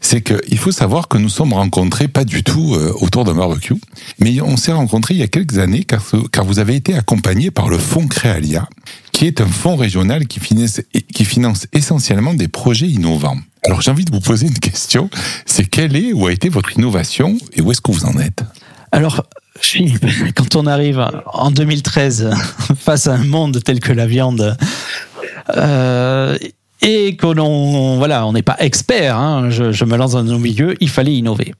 C'est 0.02 0.22
qu'il 0.22 0.58
faut 0.58 0.72
savoir 0.72 1.08
que 1.08 1.18
nous 1.18 1.30
sommes 1.30 1.54
rencontrés 1.54 2.10
pas 2.10 2.26
du 2.26 2.44
tout 2.44 2.76
euh, 2.76 2.94
autour 3.00 3.24
d'un 3.24 3.34
barbecue, 3.34 3.76
mais 4.20 4.42
on 4.42 4.58
s'est 4.58 4.74
rencontrés 4.74 5.14
il 5.14 5.22
y 5.22 5.24
a 5.24 5.28
quelques 5.28 5.58
années 5.58 5.86
car 5.86 6.46
vous 6.46 6.60
avez 6.60 6.76
été 6.76 6.94
accompagné 6.94 7.52
par 7.52 7.70
le 7.70 7.78
Fonds 7.78 8.08
Créalia, 8.08 8.68
qui 9.16 9.28
est 9.28 9.40
un 9.40 9.48
fonds 9.48 9.78
régional 9.78 10.28
qui 10.28 10.42
finance, 10.42 11.68
essentiellement 11.72 12.34
des 12.34 12.50
projets 12.50 12.88
innovants. 12.88 13.38
Alors 13.64 13.80
j'ai 13.82 13.90
envie 13.90 14.04
de 14.04 14.12
vous 14.12 14.20
poser 14.20 14.46
une 14.48 14.60
question, 14.60 15.10
c'est 15.46 15.64
quelle 15.64 15.96
est 15.96 16.12
ou 16.12 16.28
a 16.28 16.34
été 16.34 16.50
votre 16.50 16.78
innovation 16.78 17.38
et 17.54 17.62
où 17.62 17.72
est-ce 17.72 17.80
que 17.80 17.94
vous 17.94 18.04
en 18.04 18.20
êtes? 18.20 18.44
Alors, 18.92 19.26
quand 20.36 20.58
on 20.58 20.68
arrive 20.68 21.02
en 21.32 21.50
2013 21.50 22.30
face 22.78 23.08
à 23.08 23.14
un 23.14 23.24
monde 23.24 23.64
tel 23.64 23.80
que 23.80 23.94
la 23.94 24.06
viande, 24.06 24.58
euh, 25.56 26.38
et 26.82 27.16
que 27.16 27.28
l'on 27.28 27.96
voilà, 27.98 28.28
on 28.28 28.34
n'est 28.34 28.42
pas 28.42 28.58
expert, 28.60 29.16
hein, 29.16 29.50
je, 29.50 29.72
je, 29.72 29.86
me 29.86 29.96
lance 29.96 30.12
dans 30.12 30.24
nos 30.24 30.40
milieux, 30.40 30.76
il 30.82 30.90
fallait 30.90 31.16
innover. 31.16 31.54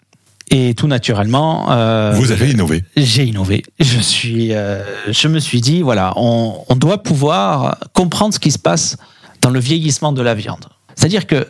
Et 0.52 0.76
tout 0.76 0.88
naturellement, 0.88 1.72
euh, 1.72 2.14
vous 2.16 2.32
avez 2.32 2.52
innové. 2.52 2.84
J'ai 2.96 3.26
innové. 3.26 3.64
Je 3.80 4.00
suis, 4.00 4.54
euh, 4.54 4.84
je 5.10 5.28
me 5.28 5.40
suis 5.40 5.60
dit 5.60 5.82
voilà, 5.82 6.14
on, 6.18 6.60
on 6.70 6.76
doit 6.76 7.02
pouvoir 7.02 7.78
comprendre 7.94 8.34
ce 8.34 8.40
qui 8.40 8.52
se 8.52 8.60
passe 8.60 8.98
dans 9.42 9.50
le 9.50 9.60
vieillissement 9.60 10.12
de 10.12 10.22
la 10.22 10.36
viande. 10.36 10.66
C'est-à-dire 10.96 11.26
que 11.26 11.48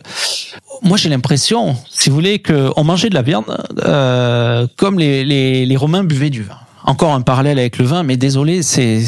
moi 0.82 0.96
j'ai 0.96 1.10
l'impression, 1.10 1.76
si 1.90 2.08
vous 2.08 2.16
voulez, 2.16 2.40
qu'on 2.40 2.84
mangeait 2.84 3.10
de 3.10 3.14
la 3.14 3.22
viande 3.22 3.56
euh, 3.84 4.66
comme 4.76 4.98
les, 4.98 5.24
les, 5.24 5.66
les 5.66 5.76
Romains 5.76 6.02
buvaient 6.02 6.30
du 6.30 6.42
vin. 6.42 6.58
Encore 6.84 7.12
un 7.12 7.20
parallèle 7.20 7.58
avec 7.58 7.78
le 7.78 7.84
vin, 7.84 8.02
mais 8.02 8.16
désolé, 8.16 8.62
c'est 8.62 9.02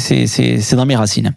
dans 0.73 0.85
mes 0.85 0.95
racines. 0.97 1.33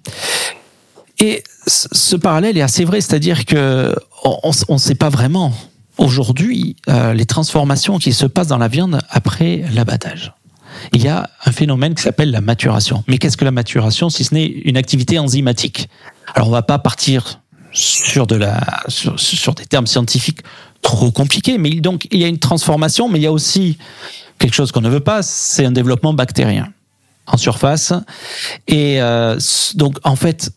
Et 1.20 1.42
ce 1.66 2.16
parallèle 2.16 2.58
est 2.58 2.62
assez 2.62 2.84
vrai, 2.84 3.00
c'est-à-dire 3.00 3.44
que 3.44 3.94
on 4.24 4.52
ne 4.68 4.78
sait 4.78 4.96
pas 4.96 5.08
vraiment 5.08 5.52
aujourd'hui 5.98 6.76
euh, 6.88 7.12
les 7.14 7.26
transformations 7.26 7.98
qui 7.98 8.12
se 8.12 8.26
passent 8.26 8.48
dans 8.48 8.58
la 8.58 8.68
viande 8.68 8.98
après 9.10 9.64
l'abattage. 9.74 10.32
Il 10.92 11.02
y 11.02 11.08
a 11.08 11.28
un 11.44 11.52
phénomène 11.52 11.94
qui 11.94 12.02
s'appelle 12.02 12.30
la 12.30 12.40
maturation. 12.40 13.04
Mais 13.06 13.18
qu'est-ce 13.18 13.36
que 13.36 13.44
la 13.44 13.50
maturation 13.50 14.08
si 14.08 14.24
ce 14.24 14.34
n'est 14.34 14.46
une 14.46 14.76
activité 14.76 15.18
enzymatique? 15.18 15.88
Alors 16.34 16.48
on 16.48 16.52
va 16.52 16.62
pas 16.62 16.78
partir 16.78 17.40
sur 17.72 18.26
des 18.26 18.38
termes 19.68 19.86
scientifiques 19.86 20.40
trop 20.82 21.10
compliqués, 21.10 21.58
mais 21.58 21.70
il 21.70 22.20
y 22.20 22.24
a 22.24 22.28
une 22.28 22.38
transformation, 22.38 23.08
mais 23.08 23.18
il 23.18 23.22
y 23.22 23.26
a 23.26 23.32
aussi 23.32 23.78
quelque 24.38 24.54
chose 24.54 24.72
qu'on 24.72 24.80
ne 24.80 24.90
veut 24.90 25.00
pas, 25.00 25.22
c'est 25.22 25.64
un 25.64 25.70
développement 25.70 26.12
bactérien 26.12 26.72
en 27.26 27.36
surface. 27.36 27.92
Et 28.66 29.00
euh, 29.00 29.38
donc 29.74 29.98
en 30.02 30.16
fait, 30.16 30.50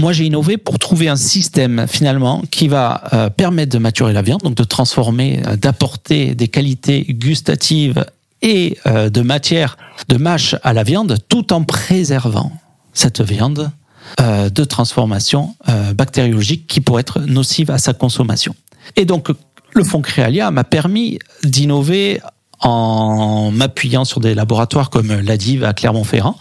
moi 0.00 0.12
j'ai 0.12 0.26
innové 0.26 0.56
pour 0.56 0.78
trouver 0.78 1.08
un 1.08 1.16
système 1.16 1.86
finalement 1.88 2.42
qui 2.50 2.68
va 2.68 3.04
euh, 3.12 3.30
permettre 3.30 3.72
de 3.72 3.78
maturer 3.78 4.12
la 4.12 4.22
viande, 4.22 4.40
donc 4.42 4.54
de 4.54 4.64
transformer, 4.64 5.42
euh, 5.46 5.56
d'apporter 5.56 6.34
des 6.34 6.48
qualités 6.48 7.04
gustatives 7.08 8.04
et 8.40 8.78
euh, 8.86 9.10
de 9.10 9.20
matière 9.20 9.76
de 10.08 10.16
mâche 10.16 10.56
à 10.62 10.72
la 10.72 10.82
viande, 10.82 11.18
tout 11.28 11.52
en 11.52 11.62
préservant 11.64 12.52
cette 12.92 13.22
viande 13.22 13.70
de 14.18 14.64
transformation 14.64 15.54
bactériologique 15.94 16.66
qui 16.66 16.80
pourrait 16.80 17.00
être 17.00 17.20
nocive 17.20 17.70
à 17.70 17.78
sa 17.78 17.94
consommation. 17.94 18.54
Et 18.96 19.04
donc 19.04 19.28
le 19.72 19.84
fonds 19.84 20.02
Créalia 20.02 20.50
m'a 20.50 20.64
permis 20.64 21.20
d'innover 21.44 22.20
en 22.60 23.52
m'appuyant 23.52 24.04
sur 24.04 24.20
des 24.20 24.34
laboratoires 24.34 24.90
comme 24.90 25.12
l'ADIV 25.20 25.64
à 25.64 25.72
Clermont-Ferrand, 25.72 26.36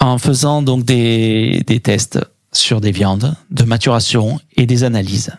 en 0.00 0.18
faisant 0.18 0.62
donc 0.62 0.84
des 0.84 1.80
tests 1.82 2.18
sur 2.52 2.80
des 2.80 2.90
viandes, 2.90 3.34
de 3.50 3.64
maturation 3.64 4.40
et 4.56 4.66
des 4.66 4.84
analyses. 4.84 5.32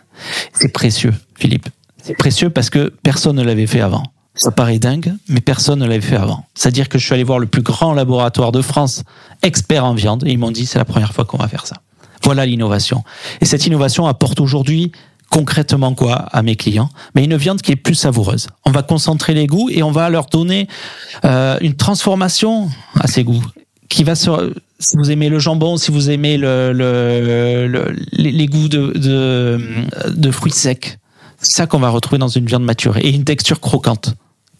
C'est 0.52 0.72
précieux, 0.72 1.14
Philippe. 1.36 1.68
C'est 2.02 2.16
précieux 2.16 2.50
parce 2.50 2.70
que 2.70 2.92
personne 3.02 3.36
ne 3.36 3.42
l'avait 3.42 3.66
fait 3.66 3.80
avant. 3.80 4.04
Ça 4.34 4.50
paraît 4.50 4.78
dingue, 4.78 5.14
mais 5.28 5.40
personne 5.40 5.80
ne 5.80 5.86
l'avait 5.86 6.00
fait 6.00 6.16
avant. 6.16 6.46
C'est-à-dire 6.54 6.88
que 6.88 6.98
je 6.98 7.04
suis 7.04 7.14
allé 7.14 7.22
voir 7.22 7.38
le 7.38 7.46
plus 7.46 7.62
grand 7.62 7.92
laboratoire 7.92 8.50
de 8.50 8.62
France, 8.62 9.02
expert 9.42 9.84
en 9.84 9.94
viande, 9.94 10.24
et 10.26 10.30
ils 10.30 10.38
m'ont 10.38 10.50
dit 10.50 10.64
c'est 10.64 10.78
la 10.78 10.86
première 10.86 11.12
fois 11.12 11.24
qu'on 11.24 11.36
va 11.36 11.48
faire 11.48 11.66
ça. 11.66 11.76
Voilà 12.22 12.46
l'innovation. 12.46 13.04
Et 13.40 13.44
cette 13.44 13.66
innovation 13.66 14.06
apporte 14.06 14.40
aujourd'hui 14.40 14.92
concrètement 15.28 15.94
quoi 15.94 16.14
à 16.14 16.42
mes 16.42 16.56
clients 16.56 16.90
Mais 17.14 17.24
une 17.24 17.36
viande 17.36 17.62
qui 17.62 17.72
est 17.72 17.76
plus 17.76 17.94
savoureuse. 17.94 18.48
On 18.64 18.70
va 18.70 18.82
concentrer 18.82 19.34
les 19.34 19.46
goûts 19.46 19.70
et 19.70 19.82
on 19.82 19.90
va 19.90 20.08
leur 20.10 20.26
donner 20.26 20.68
euh, 21.24 21.58
une 21.60 21.74
transformation 21.74 22.70
à 23.00 23.06
ces 23.06 23.24
goûts 23.24 23.44
qui 23.88 24.04
va 24.04 24.14
se 24.14 24.54
si 24.82 24.96
vous 24.96 25.10
aimez 25.10 25.28
le 25.28 25.38
jambon, 25.38 25.76
si 25.76 25.90
vous 25.90 26.10
aimez 26.10 26.36
le, 26.36 26.72
le, 26.72 27.66
le 27.68 27.96
les, 28.12 28.46
goûts 28.46 28.68
de, 28.68 30.30
fruits 30.30 30.52
secs, 30.52 30.98
c'est 31.40 31.52
ça 31.52 31.66
qu'on 31.66 31.78
va 31.78 31.88
retrouver 31.88 32.18
dans 32.18 32.28
une 32.28 32.46
viande 32.46 32.64
maturée 32.64 33.00
et 33.00 33.10
une 33.10 33.24
texture 33.24 33.60
croquante, 33.60 34.14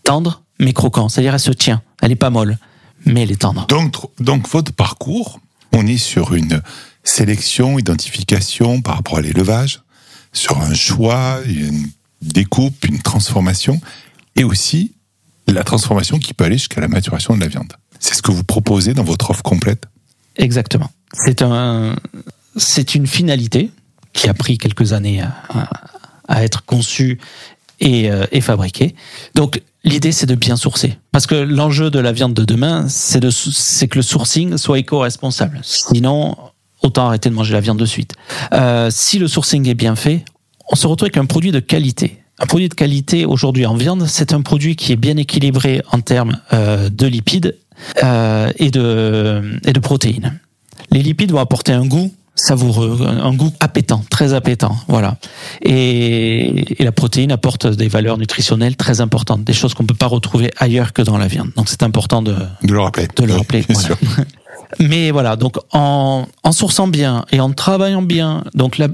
tendre 0.04 0.42
mais 0.58 0.72
croquant. 0.72 1.08
C'est-à-dire 1.08 1.34
elle 1.34 1.40
se 1.40 1.50
tient, 1.50 1.82
elle 2.00 2.12
est 2.12 2.16
pas 2.16 2.30
molle, 2.30 2.58
mais 3.04 3.22
elle 3.22 3.32
est 3.32 3.40
tendre. 3.40 3.66
Donc 3.66 4.48
votre 4.48 4.72
parcours, 4.72 5.40
on 5.72 5.86
est 5.86 5.98
sur 5.98 6.34
une 6.34 6.62
sélection, 7.04 7.78
identification 7.78 8.80
par 8.80 8.96
rapport 8.96 9.18
à 9.18 9.22
l'élevage, 9.22 9.82
sur 10.32 10.60
un 10.60 10.74
choix, 10.74 11.40
une 11.46 11.88
découpe, 12.22 12.84
une 12.86 13.02
transformation, 13.02 13.80
et 14.36 14.44
aussi 14.44 14.92
la 15.48 15.64
transformation 15.64 16.18
qui 16.18 16.32
peut 16.32 16.44
aller 16.44 16.58
jusqu'à 16.58 16.80
la 16.80 16.88
maturation 16.88 17.34
de 17.34 17.40
la 17.40 17.48
viande. 17.48 17.72
C'est 17.98 18.14
ce 18.14 18.22
que 18.22 18.30
vous 18.30 18.44
proposez 18.44 18.94
dans 18.94 19.04
votre 19.04 19.30
offre 19.30 19.42
complète? 19.42 19.86
Exactement. 20.36 20.90
C'est 21.12 21.42
un, 21.42 21.96
c'est 22.56 22.94
une 22.94 23.06
finalité 23.06 23.70
qui 24.12 24.28
a 24.28 24.34
pris 24.34 24.58
quelques 24.58 24.92
années 24.92 25.22
à, 26.28 26.44
être 26.44 26.64
conçu 26.64 27.18
et, 27.80 28.10
euh, 28.10 28.24
et 28.32 28.40
fabriqué. 28.40 28.94
Donc 29.34 29.62
l'idée 29.84 30.12
c'est 30.12 30.26
de 30.26 30.34
bien 30.34 30.56
sourcer, 30.56 30.98
parce 31.10 31.26
que 31.26 31.34
l'enjeu 31.34 31.90
de 31.90 31.98
la 31.98 32.12
viande 32.12 32.34
de 32.34 32.44
demain, 32.44 32.88
c'est 32.88 33.20
de 33.20 33.30
c'est 33.30 33.88
que 33.88 33.98
le 33.98 34.02
sourcing 34.02 34.56
soit 34.56 34.78
éco-responsable. 34.78 35.60
Sinon, 35.62 36.36
autant 36.82 37.06
arrêter 37.06 37.28
de 37.28 37.34
manger 37.34 37.52
la 37.52 37.60
viande 37.60 37.78
de 37.78 37.86
suite. 37.86 38.14
Euh, 38.52 38.88
si 38.90 39.18
le 39.18 39.28
sourcing 39.28 39.68
est 39.68 39.74
bien 39.74 39.96
fait, 39.96 40.24
on 40.70 40.76
se 40.76 40.86
retrouve 40.86 41.06
avec 41.06 41.16
un 41.16 41.26
produit 41.26 41.52
de 41.52 41.60
qualité. 41.60 42.21
Un 42.42 42.46
produit 42.46 42.68
de 42.68 42.74
qualité 42.74 43.24
aujourd'hui 43.24 43.66
en 43.66 43.76
viande, 43.76 44.04
c'est 44.08 44.32
un 44.32 44.40
produit 44.42 44.74
qui 44.74 44.90
est 44.90 44.96
bien 44.96 45.16
équilibré 45.16 45.80
en 45.92 46.00
termes 46.00 46.40
euh, 46.52 46.90
de 46.90 47.06
lipides 47.06 47.56
euh, 48.02 48.50
et, 48.56 48.72
de, 48.72 49.60
et 49.64 49.72
de 49.72 49.78
protéines. 49.78 50.40
Les 50.90 51.02
lipides 51.02 51.30
vont 51.30 51.38
apporter 51.38 51.70
un 51.70 51.86
goût 51.86 52.12
savoureux, 52.34 52.98
un 53.06 53.32
goût 53.32 53.52
appétant, 53.60 54.02
très 54.10 54.34
appétant, 54.34 54.76
voilà. 54.88 55.18
Et, 55.60 56.80
et, 56.80 56.84
la 56.84 56.90
protéine 56.90 57.30
apporte 57.30 57.68
des 57.68 57.86
valeurs 57.86 58.18
nutritionnelles 58.18 58.74
très 58.74 59.00
importantes, 59.00 59.44
des 59.44 59.52
choses 59.52 59.74
qu'on 59.74 59.84
ne 59.84 59.88
peut 59.88 59.94
pas 59.94 60.06
retrouver 60.06 60.50
ailleurs 60.56 60.92
que 60.92 61.02
dans 61.02 61.18
la 61.18 61.28
viande. 61.28 61.52
Donc 61.56 61.68
c'est 61.68 61.84
important 61.84 62.22
de, 62.22 62.34
de 62.64 62.72
le 62.72 62.80
rappeler. 62.80 63.06
De 63.14 63.24
le 63.24 63.34
rappeler. 63.34 63.62
Bien 63.68 63.78
voilà. 63.78 63.86
sûr. 63.86 63.98
Mais 64.80 65.12
voilà, 65.12 65.36
donc 65.36 65.58
en, 65.72 66.26
en 66.42 66.52
sourçant 66.52 66.88
bien 66.88 67.24
et 67.30 67.38
en 67.38 67.52
travaillant 67.52 68.02
bien, 68.02 68.42
donc 68.54 68.78
la, 68.78 68.88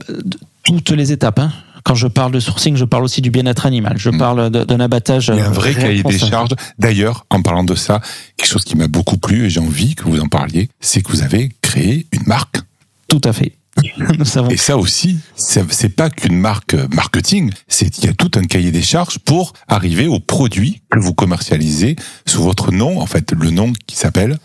toutes 0.64 0.90
les 0.90 1.12
étapes. 1.12 1.38
Hein, 1.38 1.50
quand 1.88 1.94
je 1.94 2.06
parle 2.06 2.32
de 2.32 2.38
sourcing, 2.40 2.76
je 2.76 2.84
parle 2.84 3.02
aussi 3.04 3.22
du 3.22 3.30
bien-être 3.30 3.64
animal. 3.64 3.94
Je 3.96 4.10
Mm. 4.10 4.18
parle 4.18 4.50
d'un 4.50 4.78
abattage. 4.80 5.32
Il 5.34 5.38
y 5.38 5.40
a 5.40 5.46
un 5.48 5.50
vrai 5.50 5.74
cahier 5.74 6.02
des 6.02 6.18
charges. 6.18 6.50
D'ailleurs, 6.78 7.24
en 7.30 7.40
parlant 7.40 7.64
de 7.64 7.74
ça, 7.74 8.02
quelque 8.36 8.48
chose 8.50 8.64
qui 8.64 8.76
m'a 8.76 8.88
beaucoup 8.88 9.16
plu 9.16 9.46
et 9.46 9.50
j'ai 9.50 9.60
envie 9.60 9.94
que 9.94 10.04
vous 10.04 10.20
en 10.20 10.28
parliez, 10.28 10.68
c'est 10.80 11.00
que 11.02 11.10
vous 11.10 11.22
avez 11.22 11.50
créé 11.62 12.06
une 12.12 12.24
marque. 12.26 12.58
Tout 13.08 13.22
à 13.24 13.32
fait. 13.32 13.52
Nous 14.18 14.24
savons. 14.26 14.50
Et 14.50 14.58
ça 14.58 14.76
aussi, 14.76 15.18
c'est 15.36 15.88
pas 15.88 16.10
qu'une 16.10 16.36
marque 16.38 16.74
euh, 16.74 16.86
marketing, 16.92 17.52
c'est 17.68 17.88
qu'il 17.88 18.04
y 18.04 18.08
a 18.08 18.12
tout 18.12 18.30
un 18.34 18.42
cahier 18.42 18.70
des 18.70 18.82
charges 18.82 19.18
pour 19.20 19.54
arriver 19.66 20.06
aux 20.08 20.20
produits 20.20 20.82
que 20.90 20.98
vous 20.98 21.14
commercialisez 21.14 21.96
sous 22.26 22.42
votre 22.42 22.70
nom, 22.70 23.00
en 23.00 23.06
fait, 23.06 23.32
le 23.32 23.50
nom 23.50 23.72
qui 23.86 23.96
s'appelle. 23.96 24.38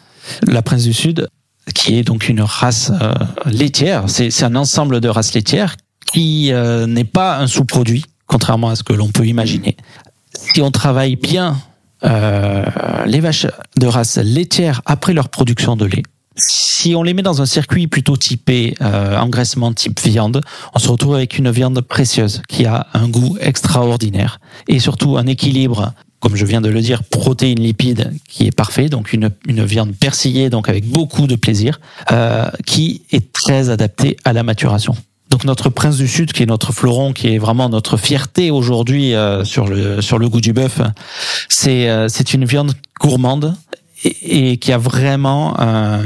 La 0.47 0.62
Prince 0.62 0.84
du 0.84 0.93
Sud, 0.93 1.27
qui 1.75 1.97
est 1.97 2.03
donc 2.03 2.29
une 2.29 2.41
race 2.41 2.91
euh, 3.01 3.13
laitière, 3.47 4.06
c'est 4.08 4.43
un 4.43 4.56
ensemble 4.56 5.01
de 5.01 5.10
races 5.10 5.34
laitières 5.34 5.75
qui 6.13 6.54
euh, 6.54 6.86
n'est 6.86 7.04
pas 7.04 7.39
un 7.39 7.47
sous-produit, 7.47 8.06
contrairement 8.28 8.69
à 8.69 8.76
ce 8.76 8.84
que 8.84 8.93
l'on 8.93 9.10
peut 9.10 9.26
imaginer. 9.26 9.76
Si 10.36 10.62
on 10.62 10.69
travaille 10.69 11.15
bien 11.15 11.58
euh, 12.04 12.63
les 13.06 13.19
vaches 13.19 13.47
de 13.80 13.88
race 13.88 14.17
laitière 14.17 14.82
après 14.86 15.13
leur 15.13 15.30
production 15.30 15.76
de 15.76 15.86
lait, 15.86 16.04
si 16.36 16.93
on 16.95 17.02
les 17.02 17.15
met 17.15 17.23
dans 17.23 17.41
un 17.41 17.45
circuit 17.47 17.88
plutôt 17.88 18.15
typé 18.15 18.76
euh, 18.82 19.17
engraissement 19.17 19.73
type 19.73 19.99
viande, 20.02 20.41
on 20.76 20.80
se 20.80 20.88
retrouve 20.88 21.15
avec 21.15 21.38
une 21.39 21.49
viande 21.49 21.82
précieuse 21.82 22.43
qui 22.47 22.65
a 22.65 22.88
un 22.93 23.08
goût 23.10 23.38
extraordinaire 23.39 24.39
et 24.67 24.80
surtout 24.80 25.17
un 25.17 25.26
équilibre, 25.26 25.93
comme 26.19 26.36
je 26.36 26.45
viens 26.45 26.62
de 26.62 26.69
le 26.69 26.82
dire, 26.82 27.04
protéines 27.04 27.60
lipides 27.60 28.13
qui 28.30 28.45
est 28.45 28.56
parfait, 28.56 28.88
donc 28.88 29.13
une, 29.13 29.32
une 29.47 29.63
viande 29.63 29.93
persillée, 29.95 30.52
donc 30.52 30.69
avec 30.69 30.88
beaucoup 30.88 31.26
de 31.26 31.36
plaisir, 31.36 31.80
euh, 32.12 32.49
qui 32.67 33.02
est 33.12 33.34
très 33.34 33.69
adaptée 33.71 34.17
à 34.26 34.34
la 34.34 34.43
maturation. 34.43 34.95
Donc 35.34 35.46
notre 35.46 35.72
prince 35.72 35.98
du 35.98 36.08
sud, 36.08 36.32
qui 36.32 36.43
est 36.43 36.46
notre 36.46 36.72
fleuron, 36.72 37.12
qui 37.12 37.34
est 37.34 37.39
vraiment 37.39 37.67
notre 37.67 37.98
fierté 37.98 38.52
aujourd'hui 38.52 39.15
euh, 39.15 39.43
sur 39.43 39.67
le 39.67 40.00
sur 40.00 40.19
le 40.19 40.30
goût 40.30 40.41
du 40.41 40.54
bœuf, 40.54 40.80
c'est 41.50 41.89
euh, 41.89 42.08
c'est 42.08 42.36
une 42.36 42.46
viande 42.46 42.74
gourmande 43.02 43.56
et, 44.04 44.58
qui 44.58 44.72
a 44.72 44.78
vraiment 44.78 45.60
euh, 45.60 46.04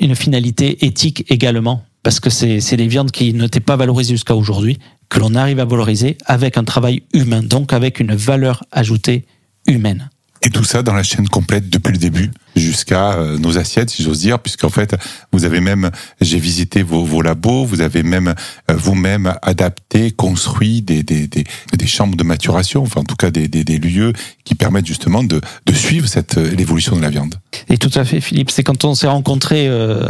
une 0.00 0.16
finalité 0.16 0.86
éthique 0.86 1.26
également, 1.28 1.84
parce 2.02 2.20
que 2.20 2.30
c'est 2.30 2.60
c'est 2.60 2.78
des 2.78 2.88
viandes 2.88 3.10
qui 3.10 3.34
n'étaient 3.34 3.60
pas 3.60 3.76
valorisées 3.76 4.14
jusqu'à 4.14 4.34
aujourd'hui, 4.34 4.78
que 5.10 5.18
l'on 5.18 5.34
arrive 5.34 5.60
à 5.60 5.66
valoriser 5.66 6.16
avec 6.24 6.56
un 6.56 6.64
travail 6.64 7.02
humain, 7.12 7.42
donc 7.42 7.74
avec 7.74 8.00
une 8.00 8.14
valeur 8.14 8.64
ajoutée 8.72 9.26
humaine. 9.66 10.08
Et 10.44 10.50
tout 10.50 10.64
ça 10.64 10.82
dans 10.82 10.94
la 10.94 11.04
chaîne 11.04 11.28
complète 11.28 11.70
depuis 11.70 11.92
le 11.92 11.98
début 11.98 12.30
jusqu'à 12.56 13.12
euh, 13.12 13.38
nos 13.38 13.58
assiettes, 13.58 13.90
si 13.90 14.02
j'ose 14.02 14.20
dire, 14.20 14.40
puisqu'en 14.40 14.68
fait, 14.70 14.96
vous 15.32 15.44
avez 15.44 15.60
même, 15.60 15.90
j'ai 16.20 16.38
visité 16.38 16.82
vos, 16.82 17.04
vos 17.04 17.22
labos, 17.22 17.64
vous 17.64 17.80
avez 17.80 18.02
même 18.02 18.34
euh, 18.70 18.74
vous-même 18.74 19.34
adapté, 19.42 20.10
construit 20.10 20.82
des, 20.82 21.02
des, 21.02 21.28
des, 21.28 21.44
des 21.72 21.86
chambres 21.86 22.16
de 22.16 22.24
maturation, 22.24 22.82
enfin 22.82 23.02
en 23.02 23.04
tout 23.04 23.16
cas 23.16 23.30
des, 23.30 23.46
des, 23.46 23.62
des 23.62 23.78
lieux 23.78 24.12
qui 24.44 24.54
permettent 24.54 24.86
justement 24.86 25.22
de, 25.22 25.40
de 25.64 25.72
suivre 25.72 26.08
cette 26.08 26.38
euh, 26.38 26.50
l'évolution 26.50 26.96
de 26.96 27.02
la 27.02 27.10
viande. 27.10 27.36
Et 27.68 27.78
tout 27.78 27.92
à 27.94 28.04
fait, 28.04 28.20
Philippe. 28.20 28.50
C'est 28.50 28.64
quand 28.64 28.84
on 28.84 28.94
s'est 28.94 29.06
rencontrés 29.06 29.68
euh, 29.68 30.04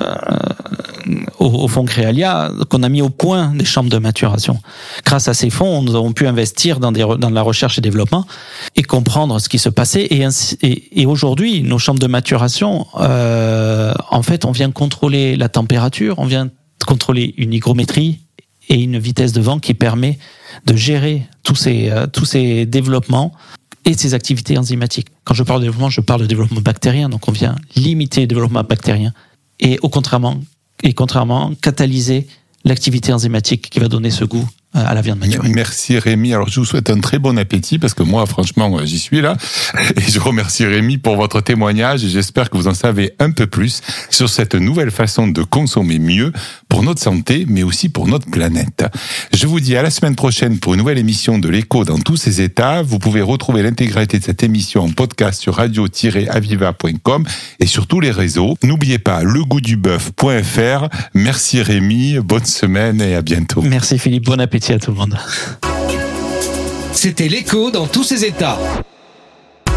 au, 1.38 1.47
au 1.47 1.69
fonds 1.69 1.85
Créalia 1.85 2.51
qu'on 2.69 2.83
a 2.83 2.88
mis 2.88 3.03
au 3.03 3.09
point 3.09 3.55
des 3.55 3.65
chambres 3.65 3.91
de 3.91 3.99
maturation. 3.99 4.61
Grâce 5.05 5.29
à 5.29 5.35
ces 5.35 5.51
fonds, 5.51 5.83
nous 5.83 5.95
avons 5.95 6.12
pu 6.12 6.27
investir 6.27 6.81
dans, 6.81 6.91
la 6.91 7.43
recherche 7.43 7.79
et 7.79 7.81
développement 7.81 8.27
et 8.77 8.83
comprendre 8.83 9.38
ce 9.38 9.49
qui 9.49 9.59
se 9.59 9.69
passait. 9.69 10.09
Et, 10.11 11.07
aujourd'hui, 11.07 11.62
nos 11.62 11.79
chambres 11.79 12.01
de 12.01 12.07
maturation, 12.07 12.87
euh, 13.01 13.93
en 14.11 14.23
fait, 14.23 14.45
on 14.45 14.53
vient 14.53 14.71
contrôler 14.71 15.37
la 15.37 15.49
température, 15.49 16.19
on 16.19 16.27
vient 16.27 16.51
contrôler 16.87 17.35
une 17.37 17.53
hygrométrie 17.53 18.21
et 18.69 18.81
une 18.81 18.99
vitesse 18.99 19.33
de 19.33 19.41
vent 19.41 19.59
qui 19.59 19.75
permet 19.75 20.19
de 20.67 20.77
gérer 20.77 21.27
tous 21.43 21.55
ces, 21.55 21.91
euh, 21.91 22.07
tous 22.07 22.25
ces 22.25 22.67
développements 22.67 23.33
et 23.85 23.95
ces 23.95 24.15
activités 24.15 24.57
enzymatiques. 24.59 25.09
Quand 25.25 25.35
je 25.35 25.43
parle 25.43 25.61
de 25.61 25.67
développement, 25.67 25.91
je 25.91 26.01
parle 26.01 26.23
de 26.23 26.27
développement 26.27 26.61
bactérien, 26.61 27.09
donc 27.09 27.29
on 27.29 27.33
vient 27.33 27.57
limiter 27.75 28.23
le 28.23 28.27
développement 28.29 28.62
bactérien 28.62 29.12
et 29.59 29.79
au 29.83 29.88
contrairement, 29.88 30.41
et 30.83 30.92
contrairement 30.92 31.53
catalyser 31.61 32.27
l'activité 32.64 33.12
enzymatique 33.12 33.71
qui 33.71 33.81
va 33.81 33.88
donner 33.88 34.11
ce 34.11 34.25
goût 34.25 34.49
à 34.75 34.95
la 34.95 35.03
viande 35.03 35.19
maturée. 35.19 35.49
Merci 35.51 35.99
Rémi. 35.99 36.33
Alors 36.33 36.49
je 36.49 36.61
vous 36.61 36.67
souhaite 36.67 36.89
un 36.89 36.99
très 37.01 37.19
bon 37.19 37.37
appétit 37.39 37.79
parce 37.79 37.93
que 37.93 38.03
moi 38.03 38.25
franchement 38.27 38.85
j'y 38.85 38.99
suis 38.99 39.21
là 39.21 39.37
et 39.97 40.11
je 40.11 40.19
remercie 40.19 40.65
Rémi 40.65 40.97
pour 40.97 41.17
votre 41.17 41.41
témoignage 41.41 42.05
et 42.05 42.09
j'espère 42.09 42.49
que 42.49 42.57
vous 42.57 42.69
en 42.69 42.75
savez 42.75 43.13
un 43.19 43.31
peu 43.31 43.47
plus 43.47 43.83
sur 44.09 44.31
cette 44.31 44.55
nouvelle 44.55 44.91
façon 44.91 45.29
de 45.29 45.43
consommer 45.43 45.99
mieux 45.99 46.33
pour 46.69 46.83
notre 46.83 47.03
santé 47.03 47.45
mais 47.49 47.63
aussi 47.63 47.91
pour 47.91 48.09
notre 48.09 48.31
planète. 48.31 48.87
Je 49.35 49.47
vous 49.47 49.61
dis 49.61 49.77
à 49.77 49.83
la 49.83 49.91
semaine 49.91 50.17
prochaine 50.17 50.59
pour 50.59 50.73
une 50.73 50.81
nouvelle 50.81 50.99
émission 50.99 51.39
de 51.39 51.49
l'écho 51.49 51.85
dans 51.85 51.99
tous 51.99 52.17
ses 52.17 52.41
états. 52.41 52.81
Vous 52.83 52.99
pouvez 52.99 53.21
retrouver 53.21 53.63
l'intégralité 53.63 54.19
de 54.19 54.25
cette 54.25 54.43
émission 54.43 54.85
en 54.85 54.91
podcast 54.91 55.41
sur 55.41 55.57
radio-aviva.com 55.57 57.27
et 57.61 57.67
sur 57.67 57.87
tous 57.87 58.01
les 58.01 58.11
réseaux. 58.11 58.57
N'oubliez 58.63 58.99
pas 58.99 59.23
legoûtduboeuf.fr. 59.23 60.89
Merci 61.13 61.63
Rémi, 61.63 62.19
bonne 62.21 62.47
semaine 62.47 63.03
et 63.03 63.15
à 63.15 63.23
bientôt. 63.23 63.61
Merci 63.61 63.99
Philippe, 63.99 64.25
bon 64.25 64.41
appétit 64.41 64.62
à 64.70 64.79
tout 64.79 64.92
le 64.92 64.96
monde. 64.96 65.18
C'était 66.92 67.29
l'écho 67.29 67.70
dans 67.70 67.87
tous 67.87 68.05
ses 68.05 68.25
états. 68.25 68.59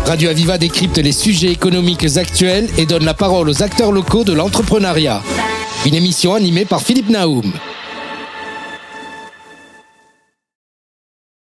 Radio 0.06 0.30
Aviva 0.30 0.60
décrypte 0.60 1.00
les 1.00 1.12
sujets 1.12 1.52
économiques 1.52 2.18
actuels 2.18 2.70
et 2.78 2.86
donne 2.86 3.06
la 3.06 3.16
parole 3.16 3.50
aux 3.50 3.64
acteurs 3.64 3.92
locaux 3.92 4.24
de 4.24 4.34
l'entrepreneuriat. 4.34 5.24
Une 5.86 5.96
émission 5.96 6.36
animée 6.36 6.66
par 6.66 6.82
Philippe 6.82 7.10
Naoum. 7.10 7.52